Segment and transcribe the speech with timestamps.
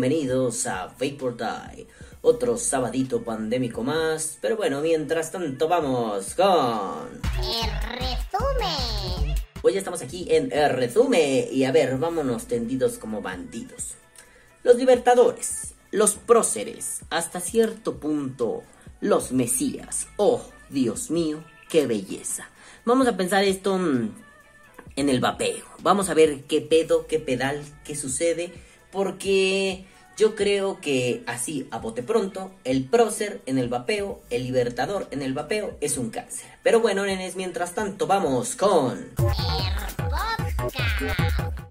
[0.00, 1.86] Bienvenidos a Vapor Die,
[2.22, 4.38] otro sabadito pandémico más.
[4.40, 7.20] Pero bueno, mientras tanto vamos con...
[7.38, 9.34] El resumen.
[9.60, 13.96] Hoy estamos aquí en el resumen y a ver, vámonos tendidos como bandidos.
[14.62, 18.62] Los libertadores, los próceres, hasta cierto punto
[19.02, 20.08] los mesías.
[20.16, 22.48] Oh, Dios mío, qué belleza.
[22.86, 24.14] Vamos a pensar esto mm,
[24.96, 25.66] en el vapeo.
[25.82, 28.54] Vamos a ver qué pedo, qué pedal, qué sucede,
[28.92, 29.84] porque
[30.16, 35.22] yo creo que así, a bote pronto, el prócer en el vapeo, el libertador en
[35.22, 36.48] el vapeo es un cáncer.
[36.62, 39.12] Pero bueno, nenes, mientras tanto, vamos con...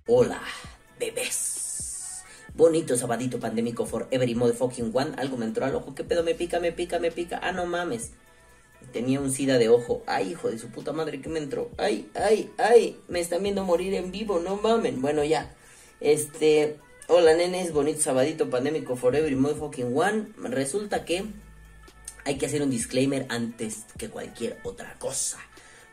[0.07, 0.41] Hola,
[0.99, 2.23] bebés.
[2.55, 5.11] Bonito sabadito pandémico for every motherfucking one.
[5.17, 5.93] Algo me entró al ojo.
[5.93, 6.23] ¿Qué pedo?
[6.23, 7.39] Me pica, me pica, me pica.
[7.43, 8.11] Ah, no mames.
[8.91, 10.01] Tenía un sida de ojo.
[10.07, 11.69] Ay, hijo de su puta madre, ¿qué me entró?
[11.77, 12.99] Ay, ay, ay.
[13.07, 15.01] Me están viendo morir en vivo, no mamen.
[15.01, 15.53] Bueno, ya.
[16.01, 16.77] Este.
[17.11, 17.73] Hola, nenes.
[17.73, 20.27] Bonito sabadito pandémico for every motherfucking one.
[20.37, 21.25] Resulta que
[22.23, 25.39] hay que hacer un disclaimer antes que cualquier otra cosa.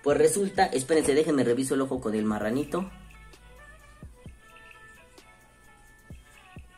[0.03, 2.91] Pues resulta, espérense, déjenme reviso el ojo con el marranito.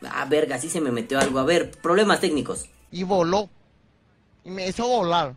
[0.03, 1.39] Ah, verga, sí se me metió algo.
[1.39, 2.69] A ver, problemas técnicos.
[2.91, 3.49] y voló.
[4.45, 5.35] Y me hizo volar.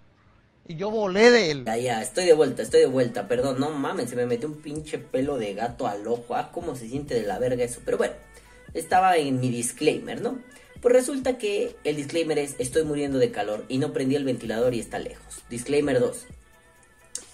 [0.68, 1.64] Y yo volé de él.
[1.64, 3.26] Ya, ya, estoy de vuelta, estoy de vuelta.
[3.26, 6.36] Perdón, no mames, se me metió un pinche pelo de gato al ojo.
[6.36, 7.80] Ah, cómo se siente de la verga eso.
[7.84, 8.14] Pero bueno,
[8.75, 10.38] estaba en mi disclaimer, ¿no?
[10.81, 14.75] Pues resulta que el disclaimer es: estoy muriendo de calor y no prendí el ventilador
[14.75, 15.43] y está lejos.
[15.49, 16.27] Disclaimer 2.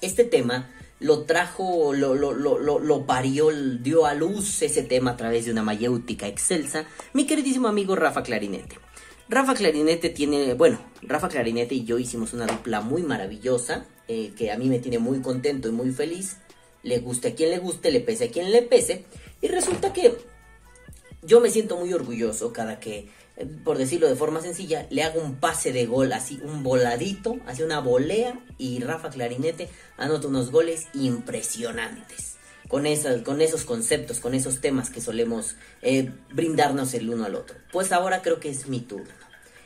[0.00, 5.62] Este tema lo trajo, lo, parió, dio a luz ese tema a través de una
[5.62, 8.78] mayéutica excelsa, mi queridísimo amigo Rafa Clarinete.
[9.28, 14.50] Rafa Clarinete tiene, bueno, Rafa Clarinete y yo hicimos una dupla muy maravillosa, eh, que
[14.50, 16.38] a mí me tiene muy contento y muy feliz.
[16.82, 19.04] Le guste a quien le guste, le pese a quien le pese.
[19.42, 20.16] Y resulta que
[21.22, 25.20] yo me siento muy orgulloso cada que, eh, por decirlo de forma sencilla, le hago
[25.20, 30.50] un pase de gol, así un voladito, así una volea, y Rafa Clarinete anota unos
[30.50, 32.36] goles impresionantes.
[32.68, 37.34] Con, esas, con esos conceptos, con esos temas que solemos eh, brindarnos el uno al
[37.34, 37.56] otro.
[37.72, 39.08] Pues ahora creo que es mi turno.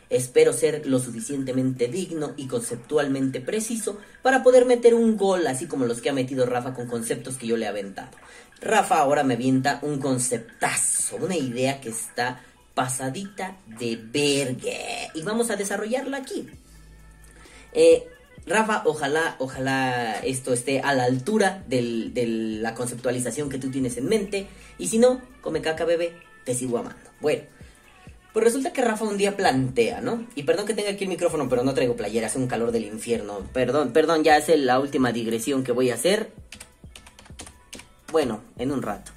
[0.09, 5.87] Espero ser lo suficientemente digno y conceptualmente preciso para poder meter un gol así como
[5.87, 8.11] los que ha metido Rafa con conceptos que yo le he aventado.
[8.63, 12.41] Rafa ahora me avienta un conceptazo, una idea que está
[12.75, 15.11] pasadita de verga.
[15.15, 16.49] Y vamos a desarrollarla aquí.
[17.73, 18.07] Eh,
[18.47, 24.07] Rafa, ojalá, ojalá esto esté a la altura de la conceptualización que tú tienes en
[24.09, 24.47] mente.
[24.79, 27.11] Y si no, come caca, bebé, te sigo amando.
[27.21, 27.43] Bueno,
[28.33, 30.27] pues resulta que Rafa un día plantea, ¿no?
[30.35, 32.85] Y perdón que tenga aquí el micrófono, pero no traigo playera, hace un calor del
[32.85, 33.41] infierno.
[33.53, 36.31] Perdón, perdón, ya es la última digresión que voy a hacer.
[38.13, 39.11] Bueno, en un rato.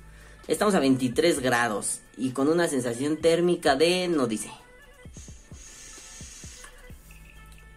[0.47, 4.49] Estamos a 23 grados y con una sensación térmica de, no dice.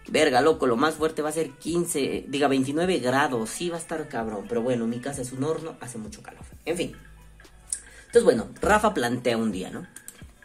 [0.07, 3.49] Verga, loco, lo más fuerte va a ser 15, diga 29 grados.
[3.49, 6.45] Sí, va a estar cabrón, pero bueno, mi casa es un horno, hace mucho calor.
[6.63, 6.95] En fin.
[8.05, 9.87] Entonces, bueno, Rafa plantea un día, ¿no?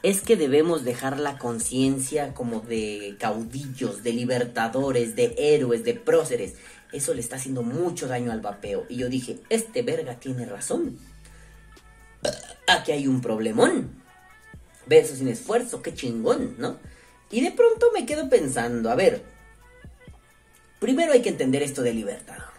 [0.05, 6.57] Es que debemos dejar la conciencia como de caudillos, de libertadores, de héroes, de próceres.
[6.93, 8.85] Eso le está haciendo mucho daño al vapeo.
[8.91, 10.99] Y yo dije, este verga tiene razón.
[12.69, 14.03] Aquí hay un problemón.
[14.87, 16.79] Verso sin esfuerzo, qué chingón, ¿no?
[17.31, 19.23] Y de pronto me quedo pensando, a ver,
[20.81, 22.53] primero hay que entender esto del libertador.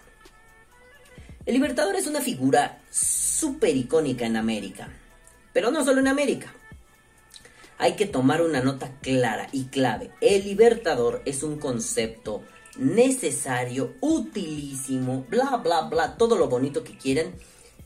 [1.45, 4.89] El libertador es una figura súper icónica en América,
[5.53, 6.51] pero no solo en América.
[7.77, 10.11] Hay que tomar una nota clara y clave.
[10.21, 12.41] El libertador es un concepto
[12.77, 17.33] necesario, utilísimo, bla, bla, bla, todo lo bonito que quieran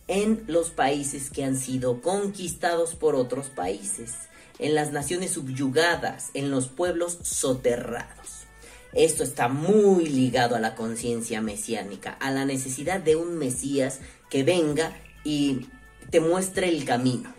[0.07, 4.13] en los países que han sido conquistados por otros países,
[4.57, 8.47] en las naciones subyugadas, en los pueblos soterrados.
[8.93, 13.99] Esto está muy ligado a la conciencia mesiánica, a la necesidad de un Mesías
[14.31, 15.67] que venga y
[16.09, 17.38] te muestre el camino.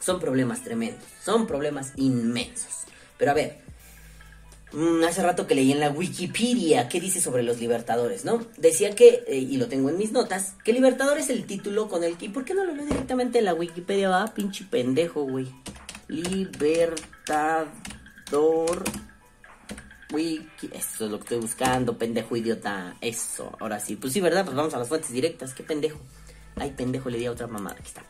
[0.00, 2.84] Son problemas tremendos, son problemas inmensos.
[3.18, 3.58] Pero a ver,
[4.72, 8.44] mm, hace rato que leí en la Wikipedia qué dice sobre los libertadores, ¿no?
[8.56, 12.02] Decía que, eh, y lo tengo en mis notas, que libertador es el título con
[12.02, 12.26] el que...
[12.26, 14.08] ¿y ¿Por qué no lo leo directamente en la Wikipedia?
[14.08, 15.48] Va, pinche pendejo, güey.
[16.08, 17.60] Libertador
[20.12, 22.96] Wiki, eso es lo que estoy buscando, pendejo idiota.
[23.00, 23.96] Eso, ahora sí.
[23.96, 24.44] Pues sí, ¿verdad?
[24.44, 25.54] Pues vamos a las fuentes directas.
[25.54, 26.00] Qué pendejo.
[26.56, 27.76] Ay, pendejo, le di a otra mamada.
[27.78, 28.02] Aquí está.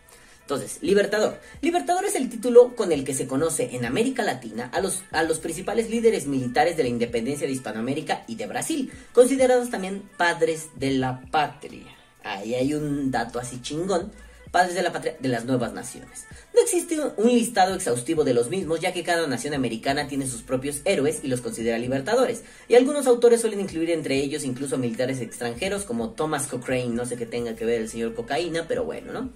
[0.51, 1.39] Entonces, Libertador.
[1.63, 5.23] Libertador es el título con el que se conoce en América Latina a los, a
[5.23, 10.71] los principales líderes militares de la independencia de Hispanoamérica y de Brasil, considerados también padres
[10.75, 11.87] de la patria.
[12.25, 14.11] Ahí hay un dato así chingón
[14.51, 16.27] padres de la patria de las nuevas naciones.
[16.53, 20.43] No existe un listado exhaustivo de los mismos, ya que cada nación americana tiene sus
[20.43, 22.43] propios héroes y los considera libertadores.
[22.69, 27.17] Y algunos autores suelen incluir entre ellos incluso militares extranjeros como Thomas Cochrane, no sé
[27.17, 29.31] qué tenga que ver el señor cocaína, pero bueno, ¿no?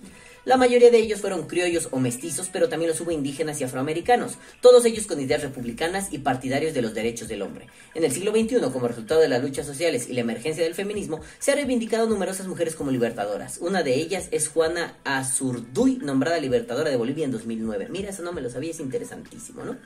[0.44, 4.35] La mayoría de ellos fueron criollos o mestizos, pero también los hubo indígenas y afroamericanos,
[4.61, 7.67] todos ellos con ideas republicanas y partidarios de los derechos del hombre.
[7.94, 11.23] En el siglo XXI, como resultado de las luchas sociales y la emergencia del feminismo,
[11.38, 13.56] se han reivindicado numerosas mujeres como libertadoras.
[13.56, 17.88] Una de ellas es Juana Azurduy, nombrada libertadora de Bolivia en 2009.
[17.88, 19.79] Mira, eso no me lo sabía, es interesantísimo, ¿no?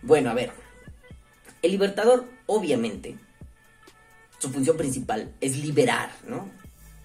[0.00, 0.52] Bueno, a ver.
[1.60, 3.16] El libertador, obviamente,
[4.38, 6.48] su función principal es liberar, ¿no?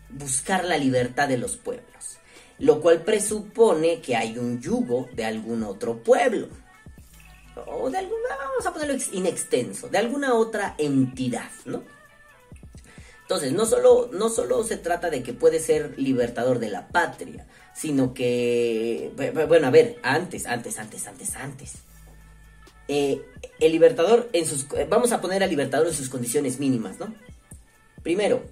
[0.10, 2.18] Buscar la libertad de los pueblos
[2.60, 6.48] lo cual presupone que hay un yugo de algún otro pueblo.
[7.66, 11.84] O de alguna, vamos a ponerlo inextenso, de alguna otra entidad, ¿no?
[13.22, 17.46] Entonces, no solo, no solo se trata de que puede ser libertador de la patria,
[17.74, 19.12] sino que,
[19.50, 21.74] bueno, a ver, antes, antes, antes, antes, antes.
[22.88, 23.22] Eh,
[23.60, 27.14] el libertador en sus, vamos a poner al libertador en sus condiciones mínimas, ¿no?
[28.02, 28.44] Primero,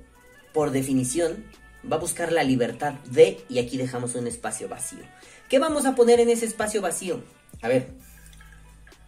[0.53, 1.45] por definición,
[1.91, 5.03] va a buscar la libertad de, y aquí dejamos un espacio vacío.
[5.49, 7.23] ¿Qué vamos a poner en ese espacio vacío?
[7.61, 7.87] A ver,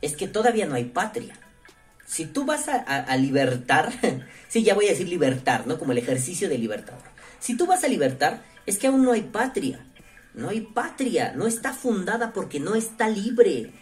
[0.01, 1.35] es que todavía no hay patria.
[2.06, 3.91] Si tú vas a, libertar,
[4.47, 5.77] sí, ya voy a decir libertar, ¿no?
[5.77, 7.03] Como el ejercicio de libertador.
[7.39, 9.85] Si tú vas a libertar, es que aún no hay patria.
[10.33, 13.74] No hay patria, no está fundada porque no está libre.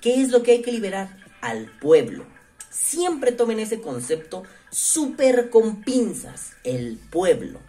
[0.00, 1.16] ¿Qué es lo que hay que liberar?
[1.40, 2.26] Al pueblo.
[2.68, 7.60] Siempre tomen ese concepto súper con pinzas, el pueblo.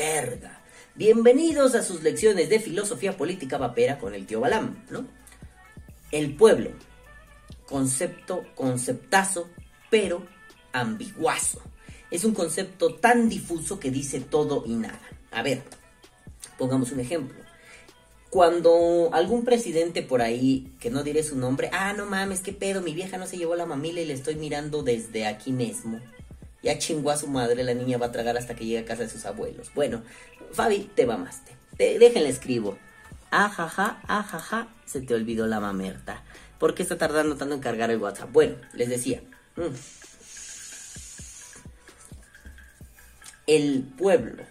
[0.00, 0.62] Verga.
[0.94, 5.04] Bienvenidos a sus lecciones de filosofía política vapera con el tío Balam, ¿no?
[6.10, 6.70] El pueblo.
[7.66, 9.50] Concepto, conceptazo,
[9.90, 10.26] pero
[10.72, 11.60] ambiguazo.
[12.10, 15.02] Es un concepto tan difuso que dice todo y nada.
[15.32, 15.64] A ver,
[16.56, 17.38] pongamos un ejemplo.
[18.30, 22.80] Cuando algún presidente por ahí, que no diré su nombre, ah, no mames, qué pedo,
[22.80, 26.00] mi vieja no se llevó la mamila y le estoy mirando desde aquí mismo.
[26.62, 29.02] Ya chingó a su madre, la niña va a tragar hasta que llegue a casa
[29.02, 29.70] de sus abuelos.
[29.74, 30.02] Bueno,
[30.52, 31.56] Fabi, te mamaste.
[31.76, 32.78] Te, déjenle escribo.
[33.30, 36.22] Ajaja, ajaja, se te olvidó la mamerta.
[36.58, 38.32] ¿Por qué está tardando tanto en cargar el WhatsApp?
[38.32, 39.22] Bueno, les decía.
[39.56, 39.74] Mm.
[43.46, 44.44] El pueblo,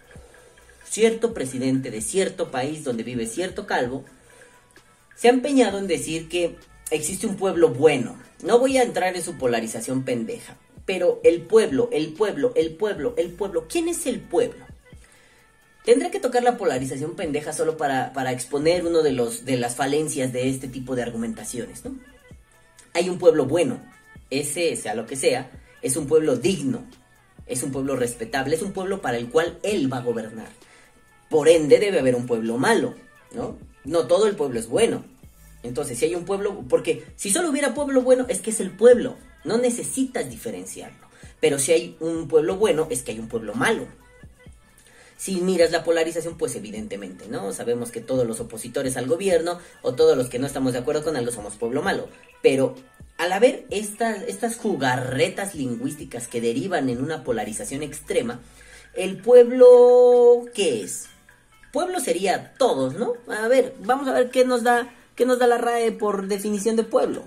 [0.84, 4.04] cierto presidente de cierto país donde vive cierto calvo,
[5.14, 6.56] se ha empeñado en decir que
[6.90, 8.18] existe un pueblo bueno.
[8.42, 10.56] No voy a entrar en su polarización pendeja,
[10.90, 14.66] pero el pueblo, el pueblo, el pueblo, el pueblo, ¿quién es el pueblo?
[15.84, 19.76] Tendré que tocar la polarización pendeja solo para, para exponer uno de, los, de las
[19.76, 21.94] falencias de este tipo de argumentaciones, ¿no?
[22.92, 23.80] Hay un pueblo bueno,
[24.30, 26.84] ese, sea lo que sea, es un pueblo digno,
[27.46, 30.48] es un pueblo respetable, es un pueblo para el cual él va a gobernar.
[31.28, 32.96] Por ende debe haber un pueblo malo,
[33.32, 33.56] ¿no?
[33.84, 35.04] No todo el pueblo es bueno.
[35.62, 38.72] Entonces, si hay un pueblo, porque si solo hubiera pueblo bueno, es que es el
[38.72, 39.16] pueblo.
[39.44, 41.08] No necesitas diferenciarlo.
[41.40, 43.86] Pero si hay un pueblo bueno, es que hay un pueblo malo.
[45.16, 47.52] Si miras la polarización, pues evidentemente, ¿no?
[47.52, 51.04] Sabemos que todos los opositores al gobierno o todos los que no estamos de acuerdo
[51.04, 52.08] con algo somos pueblo malo.
[52.42, 52.74] Pero
[53.18, 58.40] al haber estas, estas jugarretas lingüísticas que derivan en una polarización extrema,
[58.94, 61.06] el pueblo, ¿qué es?
[61.70, 63.12] Pueblo sería todos, ¿no?
[63.28, 66.76] A ver, vamos a ver qué nos da, qué nos da la RAE por definición
[66.76, 67.24] de pueblo.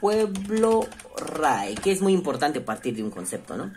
[0.00, 0.86] Pueblo
[1.16, 3.72] RAE, que es muy importante partir de un concepto, ¿no?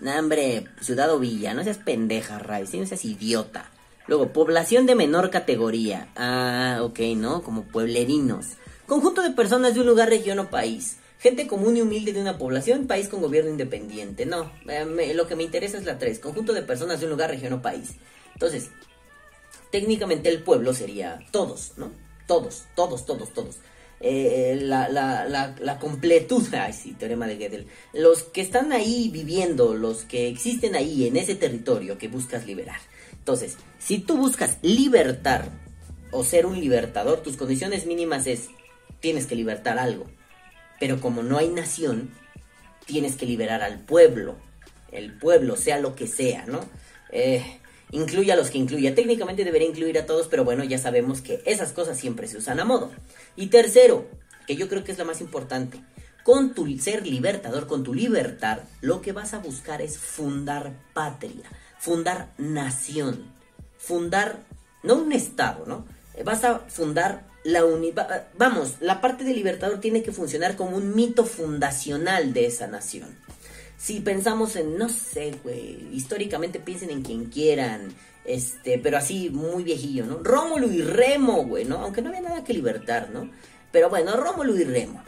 [0.00, 3.70] Nah, hombre, ciudad o villa, no seas pendeja, RAE, no seas idiota.
[4.06, 6.08] Luego, población de menor categoría.
[6.16, 7.42] Ah, ok, ¿no?
[7.42, 8.56] Como pueblerinos.
[8.86, 10.96] Conjunto de personas de un lugar, región o país.
[11.18, 14.24] Gente común y humilde de una población, país con gobierno independiente.
[14.24, 16.20] No, eh, lo que me interesa es la 3.
[16.20, 17.96] Conjunto de personas de un lugar, región o país.
[18.32, 18.70] Entonces,
[19.70, 21.90] técnicamente el pueblo sería todos, ¿no?
[22.26, 23.56] Todos, todos, todos, todos.
[24.00, 29.10] Eh, la, la, la, la, completud, ay sí, teorema de Gödel, los que están ahí
[29.12, 32.78] viviendo, los que existen ahí en ese territorio que buscas liberar.
[33.12, 35.50] Entonces, si tú buscas libertar
[36.12, 38.48] o ser un libertador, tus condiciones mínimas es,
[39.00, 40.06] tienes que libertar algo.
[40.80, 42.10] Pero como no hay nación,
[42.86, 44.36] tienes que liberar al pueblo.
[44.92, 46.60] El pueblo, sea lo que sea, ¿no?
[47.10, 47.44] Eh,
[47.90, 48.94] incluye a los que incluya.
[48.94, 52.60] Técnicamente debería incluir a todos, pero bueno, ya sabemos que esas cosas siempre se usan
[52.60, 52.90] a modo.
[53.38, 54.04] Y tercero,
[54.48, 55.80] que yo creo que es la más importante,
[56.24, 61.44] con tu ser libertador, con tu libertad, lo que vas a buscar es fundar patria,
[61.78, 63.32] fundar nación,
[63.78, 64.40] fundar
[64.82, 65.86] no un estado, ¿no?
[66.24, 70.96] Vas a fundar la unidad, vamos, la parte del libertador tiene que funcionar como un
[70.96, 73.16] mito fundacional de esa nación.
[73.78, 77.94] Si pensamos en, no sé, güey, históricamente piensen en quien quieran,
[78.24, 80.18] este, pero así muy viejillo, ¿no?
[80.22, 81.78] Rómulo y Remo, güey, ¿no?
[81.78, 83.30] Aunque no había nada que libertar, ¿no?
[83.70, 85.02] Pero bueno, Rómulo y Remo.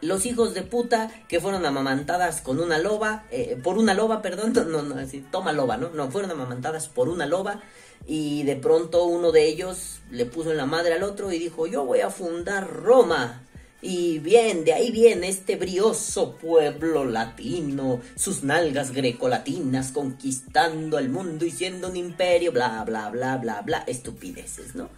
[0.00, 4.52] Los hijos de puta que fueron amamantadas con una loba, eh, por una loba, perdón,
[4.70, 5.90] no, no, así, toma loba, ¿no?
[5.90, 7.60] No, fueron amamantadas por una loba
[8.06, 11.66] y de pronto uno de ellos le puso en la madre al otro y dijo,
[11.66, 13.43] yo voy a fundar Roma.
[13.86, 21.44] Y bien, de ahí viene este brioso pueblo latino, sus nalgas grecolatinas conquistando el mundo
[21.44, 24.88] y siendo un imperio, bla, bla, bla, bla, bla, estupideces, ¿no?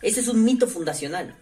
[0.00, 1.34] Ese es un mito fundacional.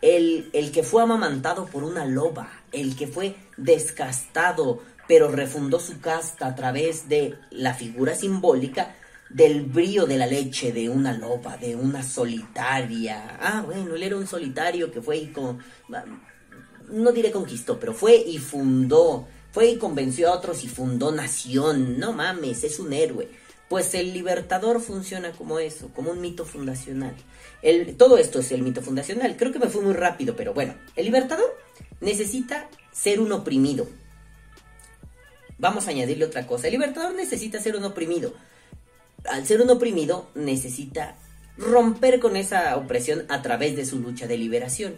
[0.00, 6.00] El, el que fue amamantado por una loba, el que fue descastado, pero refundó su
[6.00, 8.96] casta a través de la figura simbólica,
[9.28, 13.36] del brío de la leche de una loba, de una solitaria.
[13.42, 15.58] Ah, bueno, él era un solitario que fue y con...
[16.90, 19.26] No diré conquistó, pero fue y fundó.
[19.52, 21.98] Fue y convenció a otros y fundó nación.
[21.98, 23.28] No mames, es un héroe.
[23.68, 27.14] Pues el libertador funciona como eso, como un mito fundacional.
[27.62, 29.36] El, todo esto es el mito fundacional.
[29.36, 30.74] Creo que me fue muy rápido, pero bueno.
[30.96, 31.56] El libertador
[32.00, 33.88] necesita ser un oprimido.
[35.58, 36.66] Vamos a añadirle otra cosa.
[36.66, 38.32] El libertador necesita ser un oprimido
[39.28, 41.16] al ser un oprimido, necesita
[41.56, 44.94] romper con esa opresión a través de su lucha de liberación.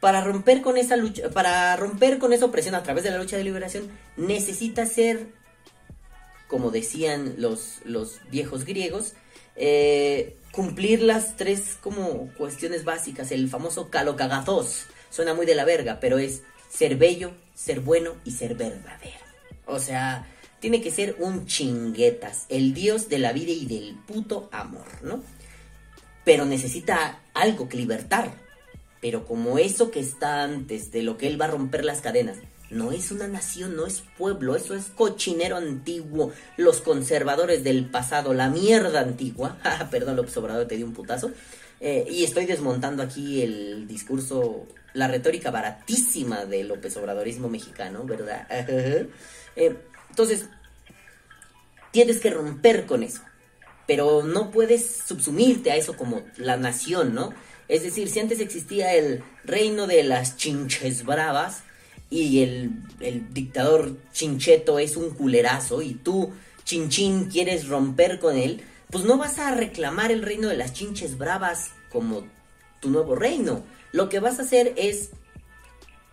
[0.00, 3.36] Para romper con esa lucha, para romper con esa opresión a través de la lucha
[3.36, 5.28] de liberación, necesita ser,
[6.46, 9.14] como decían los, los viejos griegos,
[9.56, 14.86] eh, cumplir las tres como cuestiones básicas, el famoso calocagatos.
[15.10, 19.18] Suena muy de la verga, pero es ser bello, ser bueno y ser verdadero.
[19.66, 20.26] O sea,
[20.60, 25.22] tiene que ser un chinguetas, el dios de la vida y del puto amor, ¿no?
[26.24, 28.47] Pero necesita algo que libertar.
[29.00, 32.38] Pero como eso que está antes de lo que él va a romper las cadenas,
[32.70, 38.34] no es una nación, no es pueblo, eso es cochinero antiguo, los conservadores del pasado,
[38.34, 39.56] la mierda antigua.
[39.90, 41.30] Perdón, López Obrador te dio un putazo.
[41.80, 48.46] Eh, y estoy desmontando aquí el discurso, la retórica baratísima del López Obradorismo mexicano, ¿verdad?
[49.56, 49.76] eh,
[50.10, 50.46] entonces,
[51.90, 53.22] tienes que romper con eso.
[53.86, 57.32] Pero no puedes subsumirte a eso como la nación, ¿no?
[57.68, 61.62] Es decir, si antes existía el reino de las chinches bravas
[62.10, 62.70] y el,
[63.00, 66.32] el dictador chincheto es un culerazo y tú,
[66.64, 71.18] chinchín, quieres romper con él, pues no vas a reclamar el reino de las chinches
[71.18, 72.26] bravas como
[72.80, 73.62] tu nuevo reino.
[73.92, 75.10] Lo que vas a hacer es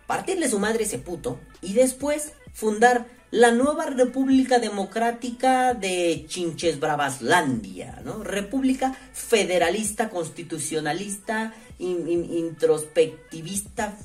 [0.06, 8.00] partirle su madre ese puto y después fundar la nueva República Democrática de Chinches Bravaslandia,
[8.04, 8.22] ¿no?
[8.22, 13.96] República federalista, constitucionalista, introspectivista,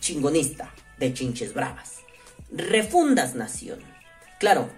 [0.00, 2.00] chingonista de Chinches Bravas.
[2.50, 3.80] Refundas nación.
[4.38, 4.68] Claro,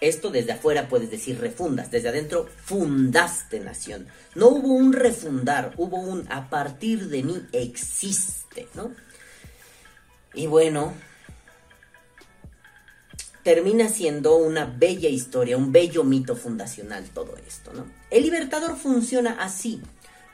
[0.00, 4.06] esto desde afuera puedes decir refundas, desde adentro fundaste nación.
[4.34, 8.92] No hubo un refundar, hubo un a partir de mí existe, ¿no?
[10.34, 10.92] Y bueno,
[13.44, 17.86] termina siendo una bella historia, un bello mito fundacional todo esto, ¿no?
[18.10, 19.80] El libertador funciona así.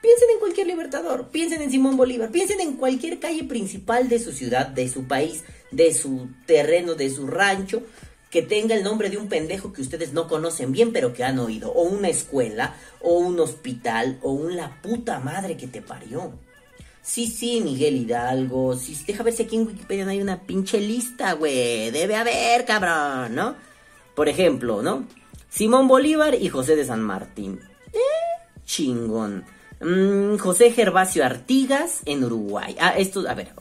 [0.01, 4.33] Piensen en cualquier libertador, piensen en Simón Bolívar, piensen en cualquier calle principal de su
[4.33, 7.83] ciudad, de su país, de su terreno, de su rancho,
[8.31, 11.39] que tenga el nombre de un pendejo que ustedes no conocen bien pero que han
[11.39, 16.33] oído, o una escuela, o un hospital, o una puta madre que te parió.
[17.11, 18.77] Sí, sí, Miguel Hidalgo.
[18.77, 21.91] Sí, deja ver si aquí en Wikipedia no hay una pinche lista, güey.
[21.91, 23.57] Debe haber, cabrón, ¿no?
[24.15, 25.07] Por ejemplo, ¿no?
[25.49, 27.59] Simón Bolívar y José de San Martín.
[27.93, 29.45] Eh, chingón.
[29.81, 32.77] Mm, José Gervasio Artigas en Uruguay.
[32.79, 33.55] Ah, esto, a ver,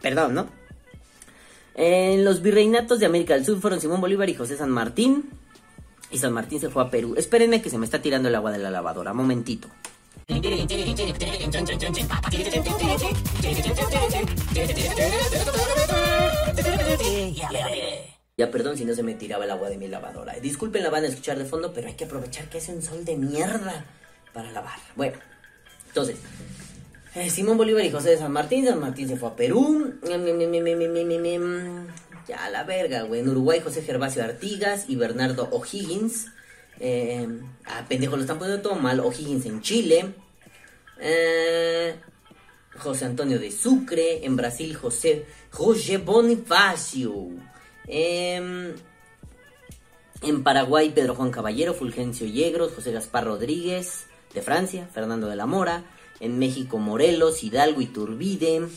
[0.00, 0.46] perdón, ¿no?
[1.74, 5.28] En los virreinatos de América del Sur fueron Simón Bolívar y José San Martín.
[6.12, 7.14] Y San Martín se fue a Perú.
[7.16, 9.12] Espérenme que se me está tirando el agua de la lavadora.
[9.12, 9.66] Momentito.
[18.36, 20.34] Ya perdón si no se me tiraba el agua de mi lavadora.
[20.34, 23.06] Disculpen la van a escuchar de fondo, pero hay que aprovechar que hace un sol
[23.06, 23.86] de mierda
[24.34, 24.78] para lavar.
[24.96, 25.16] Bueno,
[25.86, 26.16] entonces,
[27.14, 28.66] eh, Simón Bolívar y José de San Martín.
[28.66, 29.94] San Martín se fue a Perú.
[32.28, 33.22] Ya la verga, güey.
[33.22, 36.26] En Uruguay, José Gervasio Artigas y Bernardo O'Higgins.
[36.80, 37.28] Eh,
[37.66, 39.00] ah, pendejo, lo están poniendo todo mal.
[39.00, 40.14] O'Higgins en Chile.
[41.00, 41.94] Eh,
[42.78, 44.24] José Antonio de Sucre.
[44.24, 47.28] En Brasil, José, José Bonifacio.
[47.86, 48.74] Em,
[50.22, 55.46] en Paraguay, Pedro Juan Caballero, Fulgencio Yegros, José Gaspar Rodríguez, de Francia, Fernando de la
[55.46, 55.84] Mora,
[56.20, 58.68] en México Morelos, Hidalgo y Turbide,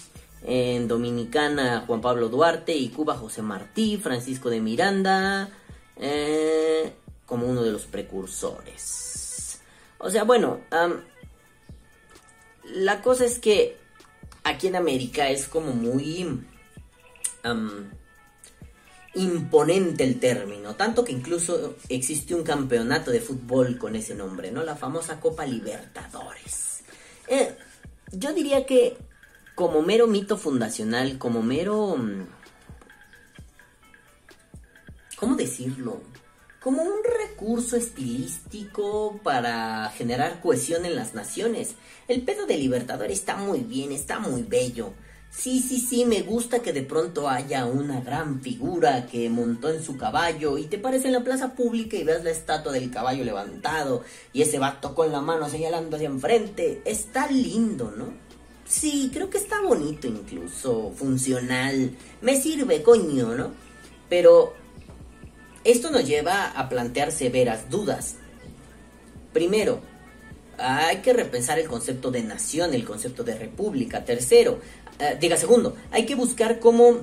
[0.43, 5.50] en Dominicana Juan Pablo Duarte y Cuba José Martí, Francisco de Miranda,
[5.98, 6.93] eh,
[7.32, 9.62] como uno de los precursores.
[10.00, 10.60] O sea, bueno,
[12.66, 13.78] la cosa es que
[14.44, 16.44] aquí en América es como muy
[19.14, 24.62] imponente el término, tanto que incluso existe un campeonato de fútbol con ese nombre, ¿no?
[24.64, 26.82] La famosa Copa Libertadores.
[27.30, 27.56] Eh,
[28.12, 28.98] yo diría que
[29.56, 31.96] como mero mito fundacional, como mero...
[31.96, 32.26] Mm,
[35.16, 36.11] ¿Cómo decirlo?
[36.62, 41.74] Como un recurso estilístico para generar cohesión en las naciones.
[42.08, 44.94] El pedo de Libertador está muy bien, está muy bello.
[45.32, 49.82] Sí, sí, sí, me gusta que de pronto haya una gran figura que montó en
[49.82, 53.24] su caballo y te pares en la plaza pública y veas la estatua del caballo
[53.24, 56.84] levantado y ese vato con la mano señalando hacia enfrente.
[56.86, 58.13] Está lindo, ¿no?
[58.65, 61.98] Sí, creo que está bonito incluso, funcional.
[62.22, 63.51] Me sirve, coño, ¿no?
[64.08, 64.61] Pero
[65.63, 68.15] esto nos lleva a plantear severas dudas.
[69.34, 69.82] Primero,
[70.58, 74.06] hay que repensar el concepto de nación, el concepto de república.
[74.06, 74.60] Tercero,
[75.00, 77.01] eh, diga segundo, hay que buscar cómo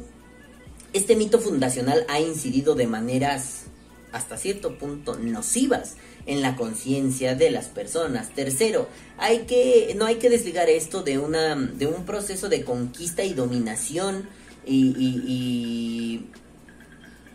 [0.93, 3.65] este mito fundacional ha incidido de maneras
[4.13, 8.31] hasta cierto punto nocivas en la conciencia de las personas.
[8.35, 13.25] Tercero, hay que, no hay que desligar esto de, una, de un proceso de conquista
[13.25, 14.29] y dominación
[14.65, 16.27] y, y,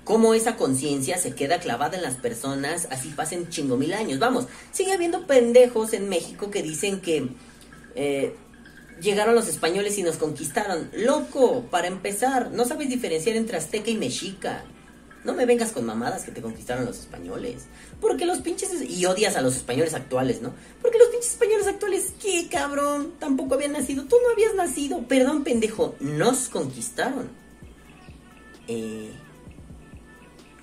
[0.03, 4.19] cómo esa conciencia se queda clavada en las personas, así pasen chingo mil años.
[4.19, 7.29] Vamos, sigue habiendo pendejos en México que dicen que
[7.95, 8.35] eh,
[9.01, 10.89] llegaron los españoles y nos conquistaron.
[10.93, 14.63] Loco, para empezar, no sabes diferenciar entre azteca y mexica.
[15.23, 17.63] No me vengas con mamadas que te conquistaron los españoles.
[18.01, 18.81] Porque los pinches...
[18.81, 20.53] Y odias a los españoles actuales, ¿no?
[20.81, 23.13] Porque los pinches españoles actuales, ¿qué cabrón?
[23.19, 24.03] Tampoco habían nacido.
[24.03, 25.07] Tú no habías nacido.
[25.07, 25.95] Perdón, pendejo.
[26.01, 27.29] Nos conquistaron.
[28.67, 29.11] Eh,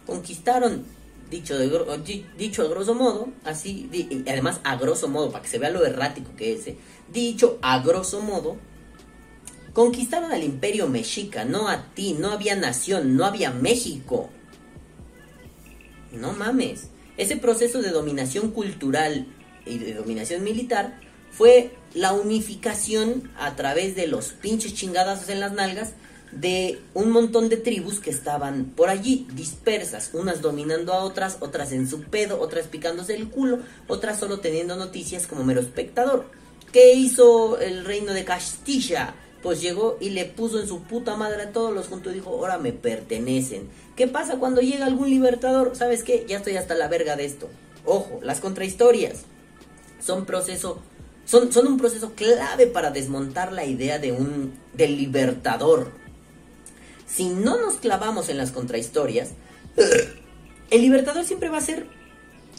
[0.06, 0.84] conquistaron,
[1.30, 3.88] dicho, de, dicho a grosso modo, así,
[4.26, 6.76] además a grosso modo, para que se vea lo errático que es, eh,
[7.12, 8.56] dicho a grosso modo,
[9.72, 14.30] conquistaron al imperio mexica, no a ti, no había nación, no había México.
[16.12, 16.88] No mames.
[17.16, 19.26] Ese proceso de dominación cultural
[19.66, 20.98] y de dominación militar
[21.30, 25.92] fue la unificación a través de los pinches chingadazos en las nalgas
[26.32, 31.72] de un montón de tribus que estaban por allí dispersas, unas dominando a otras, otras
[31.72, 36.26] en su pedo, otras picándose el culo, otras solo teniendo noticias como mero espectador.
[36.72, 39.14] ¿Qué hizo el reino de Castilla?
[39.42, 42.30] Pues llegó y le puso en su puta madre a todos los juntos y dijo,
[42.30, 43.68] ahora me pertenecen.
[43.96, 45.74] ¿Qué pasa cuando llega algún libertador?
[45.74, 46.26] ¿Sabes qué?
[46.28, 47.48] Ya estoy hasta la verga de esto.
[47.84, 49.22] Ojo, las contrahistorias
[50.00, 50.80] son proceso
[51.30, 55.92] son, son un proceso clave para desmontar la idea de un del libertador.
[57.12, 59.30] Si no nos clavamos en las contrahistorias,
[60.70, 61.86] el libertador siempre va a ser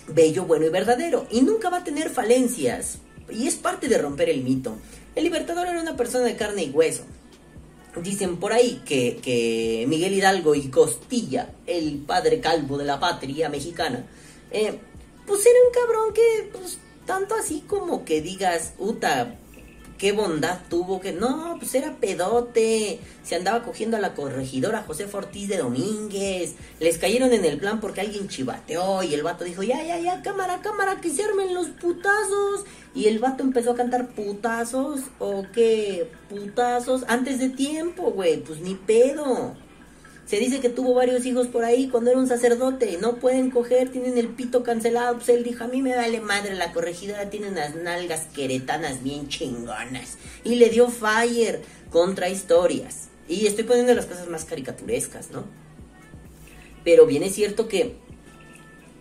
[0.07, 2.97] bello, bueno y verdadero y nunca va a tener falencias.
[3.29, 4.75] Y es parte de romper el mito.
[5.15, 7.03] El Libertador era una persona de carne y hueso.
[8.01, 14.05] Dicen por ahí que, Miguel Hidalgo y Costilla, el padre calvo de la patria mexicana,
[14.51, 14.79] eh,
[15.27, 19.35] pues era un cabrón que, pues, tanto así como que digas, Uta,
[20.01, 25.07] qué bondad tuvo que no, pues era pedote, se andaba cogiendo a la corregidora José
[25.13, 29.61] Ortiz de Domínguez, les cayeron en el plan porque alguien chivateó y el vato dijo,
[29.61, 32.65] ya, ya, ya, cámara, cámara, que se armen los putazos.
[32.95, 38.59] Y el vato empezó a cantar putazos o qué, putazos antes de tiempo, güey, pues
[38.59, 39.55] ni pedo.
[40.31, 42.97] Se dice que tuvo varios hijos por ahí cuando era un sacerdote.
[43.01, 45.15] No pueden coger, tienen el pito cancelado.
[45.15, 49.27] Pues él dijo, a mí me vale madre, la corregidora tiene unas nalgas queretanas bien
[49.27, 50.17] chingonas.
[50.45, 53.09] Y le dio fire contra historias.
[53.27, 55.43] Y estoy poniendo las cosas más caricaturescas, ¿no?
[56.85, 57.97] Pero bien es cierto que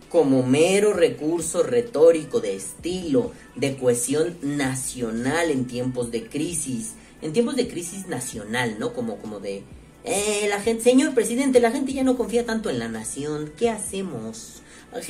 [0.09, 7.55] como mero recurso retórico de estilo, de cohesión nacional en tiempos de crisis, en tiempos
[7.55, 8.91] de crisis nacional, ¿no?
[8.91, 9.63] Como, como de
[10.03, 13.51] eh, la gente, señor presidente, la gente ya no confía tanto en la nación.
[13.57, 14.61] ¿Qué hacemos?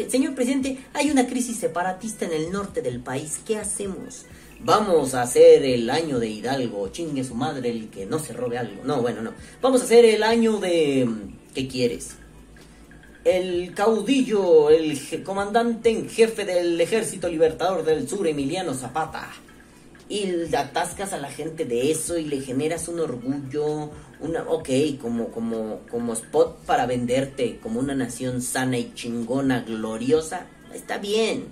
[0.10, 3.40] Señor presidente, hay una crisis separatista en el norte del país.
[3.46, 4.26] ¿Qué hacemos?
[4.60, 6.90] Vamos a hacer el año de Hidalgo.
[6.90, 8.84] Chingue su madre el que no se robe algo.
[8.84, 9.34] No, bueno, no.
[9.62, 11.10] Vamos a hacer el año de...
[11.56, 12.12] ¿Qué quieres?
[13.24, 19.30] El caudillo, el comandante en jefe del Ejército Libertador del Sur, Emiliano Zapata
[20.12, 24.70] y atascas a la gente de eso y le generas un orgullo, una, ok,
[25.02, 31.46] como, como, como spot para venderte como una nación sana y chingona, gloriosa, está bien.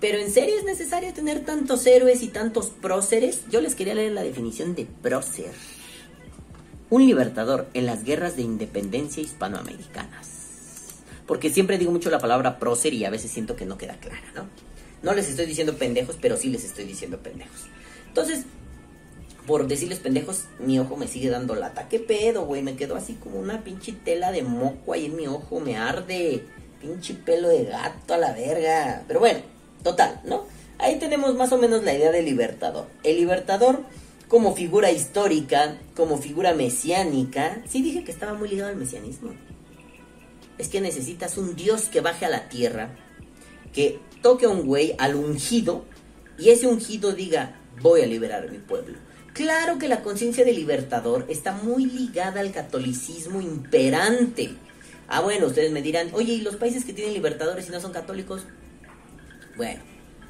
[0.00, 3.42] Pero en serio es necesario tener tantos héroes y tantos próceres.
[3.50, 5.52] Yo les quería leer la definición de prócer.
[6.88, 10.28] Un libertador en las guerras de independencia hispanoamericanas.
[11.26, 14.32] Porque siempre digo mucho la palabra prócer y a veces siento que no queda clara,
[14.34, 14.48] ¿no?
[15.02, 17.66] No les estoy diciendo pendejos, pero sí les estoy diciendo pendejos.
[18.08, 18.44] Entonces,
[19.50, 21.88] por decirles pendejos, mi ojo me sigue dando lata.
[21.88, 22.62] ¿Qué pedo, güey?
[22.62, 26.44] Me quedó así como una pinche tela de moco ahí en mi ojo, me arde.
[26.80, 29.02] Pinche pelo de gato a la verga.
[29.08, 29.40] Pero bueno,
[29.82, 30.44] total, ¿no?
[30.78, 32.86] Ahí tenemos más o menos la idea del libertador.
[33.02, 33.80] El libertador
[34.28, 37.60] como figura histórica, como figura mesiánica.
[37.68, 39.32] Sí dije que estaba muy ligado al mesianismo.
[40.58, 42.94] Es que necesitas un dios que baje a la tierra,
[43.72, 45.86] que toque a un güey al ungido,
[46.38, 49.09] y ese ungido diga, voy a liberar a mi pueblo.
[49.40, 54.50] Claro que la conciencia del libertador está muy ligada al catolicismo imperante.
[55.08, 57.90] Ah, bueno, ustedes me dirán, oye, ¿y los países que tienen libertadores y no son
[57.90, 58.42] católicos?
[59.56, 59.80] Bueno,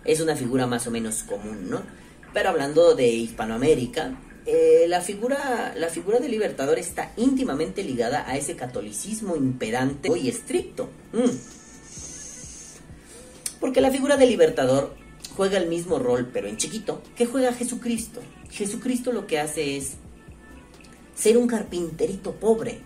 [0.04, 1.82] es una figura más o menos común, ¿no?
[2.32, 8.36] Pero hablando de Hispanoamérica, eh, la, figura, la figura del libertador está íntimamente ligada a
[8.36, 10.88] ese catolicismo imperante y estricto.
[11.12, 11.30] Mm.
[13.58, 14.94] Porque la figura del libertador
[15.36, 18.20] juega el mismo rol, pero en chiquito, que juega Jesucristo.
[18.50, 19.92] Jesucristo lo que hace es
[21.14, 22.80] ser un carpinterito pobre.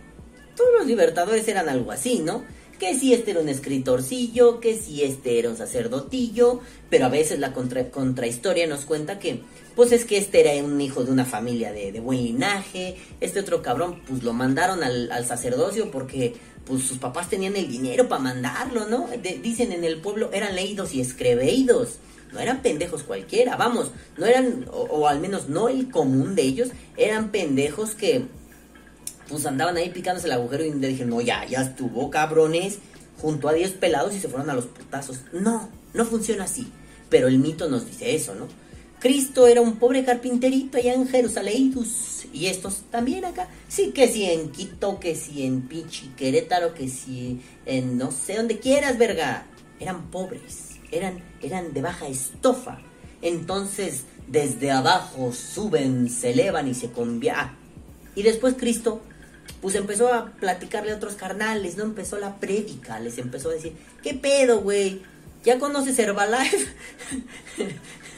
[0.56, 2.44] Todos los libertadores eran algo así, ¿no?
[2.78, 7.38] Que si este era un escritorcillo, que si este era un sacerdotillo, pero a veces
[7.38, 9.42] la contra, contrahistoria nos cuenta que,
[9.76, 13.62] pues es que este era un hijo de una familia de, buen linaje, este otro
[13.62, 16.34] cabrón, pues lo mandaron al, sacerdocio porque
[16.66, 19.08] pues sus papás tenían el dinero para mandarlo, ¿no?
[19.42, 21.98] Dicen en el pueblo eran leídos y escreveídos
[22.34, 26.68] no eran pendejos cualquiera, vamos, no eran, o, al menos no el común de ellos,
[26.96, 28.26] eran pendejos que
[29.28, 32.78] pues andaban ahí picándose el agujero y le no, ya, ya estuvo, cabrones,
[33.18, 35.20] junto a 10 pelados y se fueron a los putazos.
[35.32, 36.70] No, no funciona así,
[37.08, 38.48] pero el mito nos dice eso, ¿no?
[38.98, 41.74] Cristo era un pobre carpinterito allá en Jerusalén
[42.32, 43.48] y estos también acá.
[43.68, 48.36] Sí, que si en Quito, que si en Pichi, Querétaro, que si en no sé
[48.36, 49.46] dónde quieras, verga.
[49.78, 52.78] Eran pobres eran, eran de baja estofa.
[53.22, 57.64] Entonces, desde abajo suben, se elevan y se convierten.
[58.14, 59.00] Y después Cristo,
[59.60, 61.84] pues empezó a platicarle a otros carnales, ¿no?
[61.84, 65.02] Empezó la prédica, les empezó a decir, ¿qué pedo, güey?
[65.44, 66.68] ¿Ya conoces Herbalife?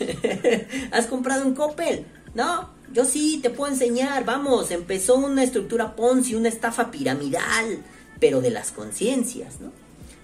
[0.92, 2.06] ¿Has comprado un Coppel?
[2.34, 7.82] No, yo sí, te puedo enseñar, vamos, empezó una estructura Ponzi, una estafa piramidal,
[8.20, 9.72] pero de las conciencias, ¿no?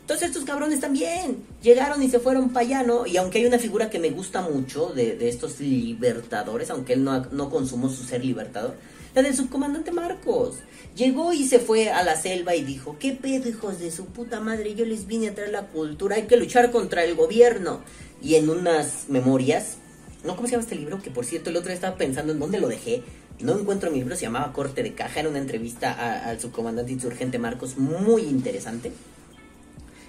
[0.03, 3.07] Entonces estos cabrones también llegaron y se fueron para allá, ¿no?
[3.07, 7.25] Y aunque hay una figura que me gusta mucho de, estos libertadores, aunque él no,
[7.31, 8.75] no consumó su ser libertador,
[9.15, 10.57] la del subcomandante Marcos.
[10.97, 14.41] Llegó y se fue a la selva y dijo, ¿qué pedo, hijos de su puta
[14.41, 14.75] madre?
[14.75, 17.81] Yo les vine a traer la cultura, hay que luchar contra el gobierno.
[18.21, 19.77] Y en unas memorias,
[20.25, 20.35] ¿no?
[20.35, 21.01] ¿Cómo se llama este libro?
[21.01, 23.03] Que por cierto el otro día estaba pensando en dónde lo dejé.
[23.41, 25.93] No encuentro mi libro, se llamaba Corte de Caja, era una entrevista
[26.25, 28.93] al subcomandante insurgente Marcos, muy interesante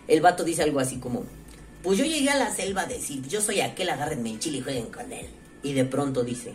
[0.07, 1.23] el vato dice algo así como,
[1.81, 4.61] pues yo llegué a la selva a decir, yo soy aquel, agárrenme el chile y
[4.61, 5.27] jueguen con él.
[5.63, 6.53] Y de pronto dice,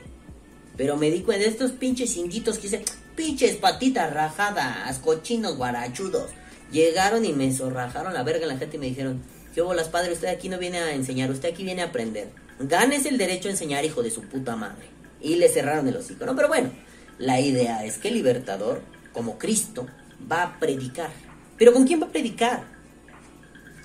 [0.77, 2.85] pero me di cuenta de estos pinches inditos que dice,
[3.17, 6.31] pinches patitas rajadas, cochinos guarachudos.
[6.71, 9.23] Llegaron y me zorrajaron la verga en la gente y me dijeron,
[9.55, 10.13] ¿qué bolas padre?
[10.13, 12.29] Usted aquí no viene a enseñar, usted aquí viene a aprender.
[12.61, 14.87] Ganes el derecho a enseñar, hijo de su puta madre.
[15.21, 16.37] Y le cerraron el hocico, ¿no?
[16.37, 16.71] Pero bueno,
[17.19, 18.83] la idea es que el libertador,
[19.13, 19.87] como Cristo,
[20.31, 21.11] va a predicar.
[21.57, 22.78] ¿Pero con quién va a predicar?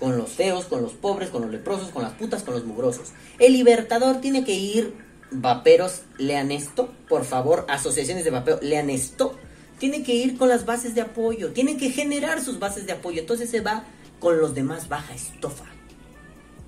[0.03, 3.13] Con los feos, con los pobres, con los leprosos, con las putas, con los mugrosos.
[3.39, 4.93] El libertador tiene que ir,
[5.31, 9.37] vaperos, lean esto, por favor, asociaciones de vapeo, lean esto.
[9.79, 13.21] Tiene que ir con las bases de apoyo, tiene que generar sus bases de apoyo,
[13.21, 13.85] entonces se va
[14.19, 15.63] con los demás baja estofa.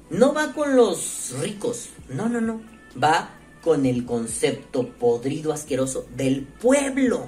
[0.10, 2.62] No va con los ricos, no, no, no,
[2.98, 7.28] va con el concepto podrido asqueroso del pueblo.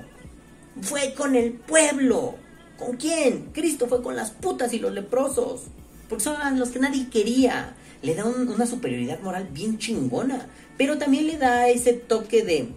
[0.81, 2.35] Fue con el pueblo.
[2.77, 3.49] ¿Con quién?
[3.51, 5.63] Cristo fue con las putas y los leprosos
[6.09, 7.75] porque son los que nadie quería.
[8.01, 12.69] Le da un, una superioridad moral bien chingona, pero también le da ese toque de,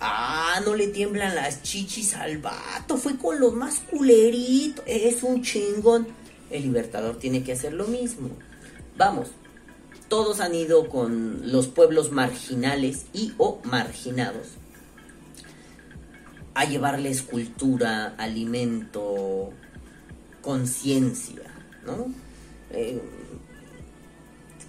[0.00, 5.42] ah, no le tiemblan las chichis al vato, fue con los más culeritos, es un
[5.42, 6.06] chingón.
[6.50, 8.30] El libertador tiene que hacer lo mismo.
[8.96, 9.28] Vamos,
[10.08, 14.48] todos han ido con los pueblos marginales y o marginados
[16.54, 19.50] a llevarles cultura, alimento,
[20.42, 21.42] conciencia,
[21.86, 22.12] ¿no?
[22.72, 23.00] Eh,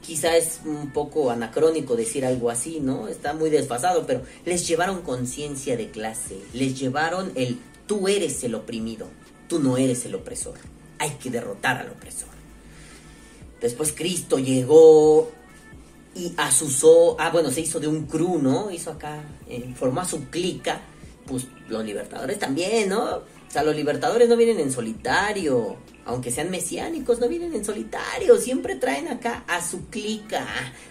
[0.02, 3.08] quizá es un poco anacrónico decir algo así, ¿no?
[3.08, 8.56] Está muy desfasado, pero les llevaron conciencia de clase, les llevaron el tú eres el
[8.56, 9.08] oprimido,
[9.48, 10.56] tú no eres el opresor,
[10.98, 12.30] hay que derrotar al opresor.
[13.62, 15.30] Después Cristo llegó
[16.16, 18.72] y asusó, ah, bueno, se hizo de un crew, ¿no?
[18.72, 20.82] Hizo acá, eh, formó a su clica,
[21.26, 23.18] pues los libertadores también, ¿no?
[23.18, 25.78] O sea, los libertadores no vienen en solitario,
[26.12, 30.46] aunque sean mesiánicos, no vienen en solitario, siempre traen acá a su clica,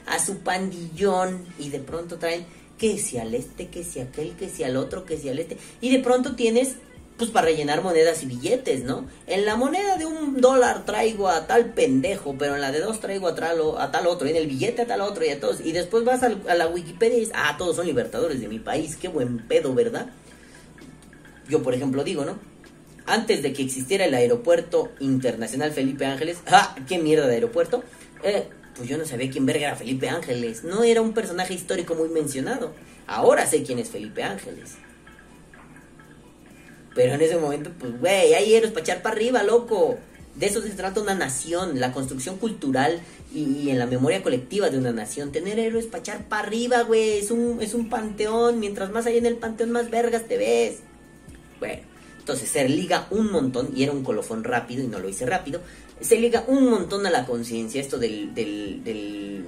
[0.06, 2.46] a su pandillón, y de pronto traen
[2.78, 5.58] que si al este, que si aquel, que si al otro, que si al este,
[5.80, 6.76] y de pronto tienes
[7.20, 9.04] pues para rellenar monedas y billetes, ¿no?
[9.26, 12.98] En la moneda de un dólar traigo a tal pendejo, pero en la de dos
[12.98, 15.38] traigo a tal, a tal otro, y en el billete a tal otro y a
[15.38, 15.60] todos.
[15.60, 18.96] Y después vas a, la Wikipedia y dices, ah, todos son libertadores de mi país,
[18.96, 20.06] qué buen pedo, ¿verdad?
[21.46, 22.38] Yo, por ejemplo, digo, ¿no?
[23.10, 26.76] Antes de que existiera el aeropuerto internacional Felipe Ángeles, ¡ah!
[26.86, 27.82] ¡Qué mierda de aeropuerto!
[28.22, 28.46] Eh,
[28.76, 30.62] pues yo no sabía quién verga era Felipe Ángeles.
[30.62, 32.72] No era un personaje histórico muy mencionado.
[33.08, 34.76] Ahora sé quién es Felipe Ángeles.
[36.94, 39.98] Pero en ese momento, pues, güey, hay héroes para echar para arriba, loco.
[40.36, 43.00] De eso se trata una nación, la construcción cultural
[43.34, 45.32] y, en la memoria colectiva de una nación.
[45.32, 47.18] Tener héroes para echar para arriba, güey.
[47.18, 48.60] Es un, es un panteón.
[48.60, 50.76] Mientras más hay en el panteón, más vergas te ves.
[51.58, 51.89] Bueno,
[52.20, 55.60] entonces se liga un montón, y era un colofón rápido, y no lo hice rápido.
[56.00, 59.44] Se liga un montón a la conciencia esto del, del,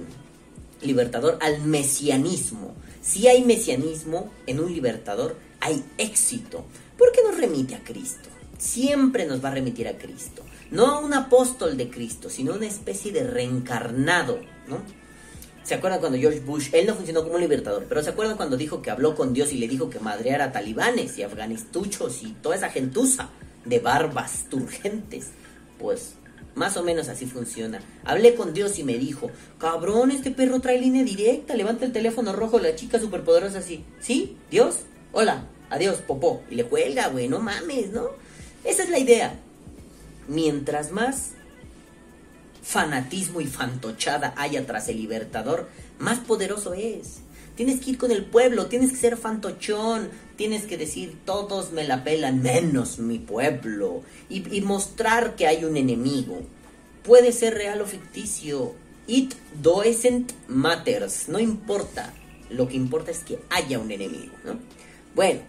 [0.81, 2.75] libertador al mesianismo.
[3.01, 6.65] Si hay mesianismo en un libertador, hay éxito.
[6.97, 8.29] ¿Por qué nos remite a Cristo?
[8.57, 10.43] Siempre nos va a remitir a Cristo.
[10.71, 14.81] No a un apóstol de Cristo, sino a una especie de reencarnado, ¿no?
[15.63, 18.57] ¿Se acuerdan cuando George Bush, él no funcionó como un libertador, pero se acuerdan cuando
[18.57, 22.57] dijo que habló con Dios y le dijo que madreara talibanes y afganistuchos y toda
[22.57, 23.29] esa gentuza
[23.63, 25.29] de barbas turgentes?
[25.79, 26.15] Pues
[26.55, 27.79] más o menos así funciona.
[28.03, 32.33] Hablé con Dios y me dijo, cabrón, este perro trae línea directa, levanta el teléfono
[32.33, 33.85] rojo, la chica superpoderosa así.
[34.01, 34.37] ¿Sí?
[34.51, 34.79] ¿Dios?
[35.13, 36.43] Hola, adiós, popó.
[36.49, 38.09] Y le cuelga, güey, no mames, ¿no?
[38.65, 39.39] Esa es la idea.
[40.27, 41.31] Mientras más
[42.63, 47.19] fanatismo y fantochada haya tras el libertador, más poderoso es.
[47.55, 51.83] Tienes que ir con el pueblo, tienes que ser fantochón, tienes que decir todos me
[51.83, 56.41] la pelan menos mi pueblo y, mostrar que hay un enemigo.
[57.03, 58.73] Puede ser real o ficticio.
[59.05, 62.13] It doesn't matters, no importa.
[62.49, 64.57] Lo que importa es que haya un enemigo, ¿no?
[65.13, 65.41] Bueno,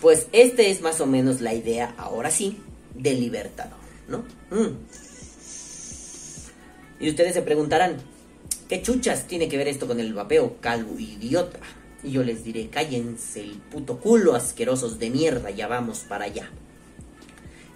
[0.00, 2.58] pues esta es más o menos la idea, ahora sí,
[2.94, 4.18] del libertador, ¿no?
[4.50, 4.76] Mm.
[7.00, 7.96] Y ustedes se preguntarán,
[8.68, 11.60] ¿qué chuchas tiene que ver esto con el vapeo, calvo idiota?
[12.02, 16.50] Y yo les diré, cállense el puto culo, asquerosos de mierda, ya vamos para allá.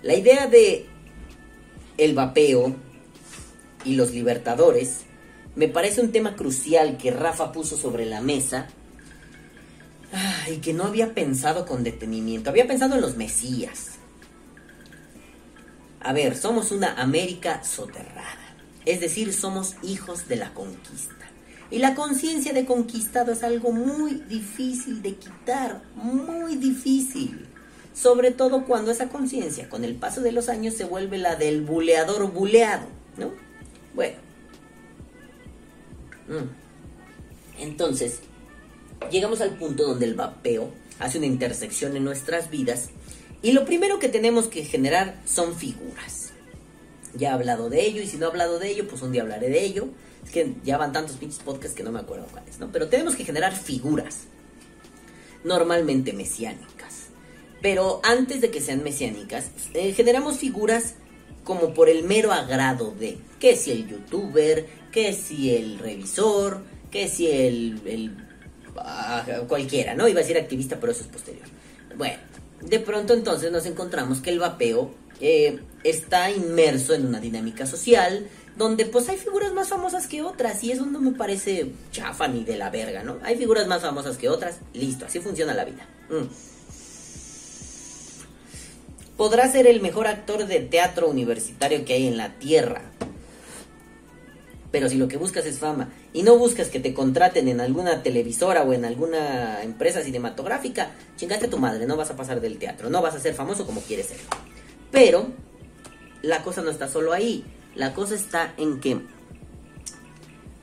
[0.03, 0.87] La idea de
[1.99, 2.75] el vapeo
[3.85, 5.01] y los libertadores
[5.55, 8.69] me parece un tema crucial que Rafa puso sobre la mesa
[10.51, 12.51] y que no había pensado con detenimiento.
[12.51, 13.93] Había pensado en los Mesías.
[16.01, 18.42] A ver, somos una América soterrada.
[18.85, 21.31] Es decir, somos hijos de la conquista.
[21.71, 27.47] Y la conciencia de conquistado es algo muy difícil de quitar, muy difícil.
[27.95, 31.63] Sobre todo cuando esa conciencia, con el paso de los años, se vuelve la del
[31.63, 33.33] buleador buleado, ¿no?
[33.95, 34.17] Bueno.
[36.29, 37.63] Mm.
[37.63, 38.21] Entonces,
[39.11, 42.91] llegamos al punto donde el vapeo hace una intersección en nuestras vidas
[43.43, 46.22] y lo primero que tenemos que generar son figuras.
[47.15, 49.23] Ya he hablado de ello y si no he hablado de ello, pues un día
[49.23, 49.89] hablaré de ello.
[50.25, 52.71] Es que ya van tantos pinches podcasts que no me acuerdo cuáles, ¿no?
[52.71, 54.21] Pero tenemos que generar figuras,
[55.45, 57.09] normalmente mesiánicas.
[57.61, 60.95] Pero antes de que sean mesiánicas, eh, generamos figuras
[61.45, 67.09] como por el mero agrado de, que si el youtuber, que si el revisor, que
[67.09, 68.17] si el, el
[69.49, 70.09] cualquiera, ¿no?
[70.09, 71.47] Iba a decir activista, pero eso es posterior.
[71.97, 72.17] Bueno,
[72.61, 78.27] de pronto entonces nos encontramos que el vapeo eh, está inmerso en una dinámica social
[78.57, 82.45] donde pues hay figuras más famosas que otras y eso no me parece chafa ni
[82.45, 83.19] de la verga, ¿no?
[83.23, 85.87] Hay figuras más famosas que otras, listo, así funciona la vida.
[86.11, 86.27] Mm.
[89.17, 92.83] Podrá ser el mejor actor de teatro universitario que hay en la tierra,
[94.73, 98.03] pero si lo que buscas es fama y no buscas que te contraten en alguna
[98.03, 102.59] televisora o en alguna empresa cinematográfica, chingaste a tu madre, no vas a pasar del
[102.59, 104.19] teatro, no vas a ser famoso como quieres ser.
[104.93, 105.27] Pero
[106.23, 109.01] la cosa no está solo ahí, la cosa está en que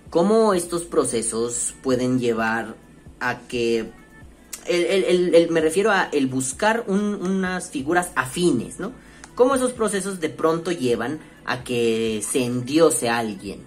[0.10, 2.76] cómo estos procesos pueden llevar
[3.20, 3.92] a que
[5.50, 8.92] me refiero a el buscar unas figuras afines, ¿no?
[9.34, 13.62] Cómo esos procesos de pronto llevan a que se endiose a alguien,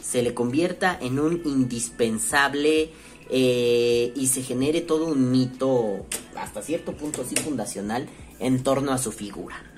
[0.00, 2.90] se le convierta en un indispensable
[3.28, 8.98] eh, y se genere todo un mito hasta cierto punto así fundacional en torno a
[8.98, 9.71] su figura.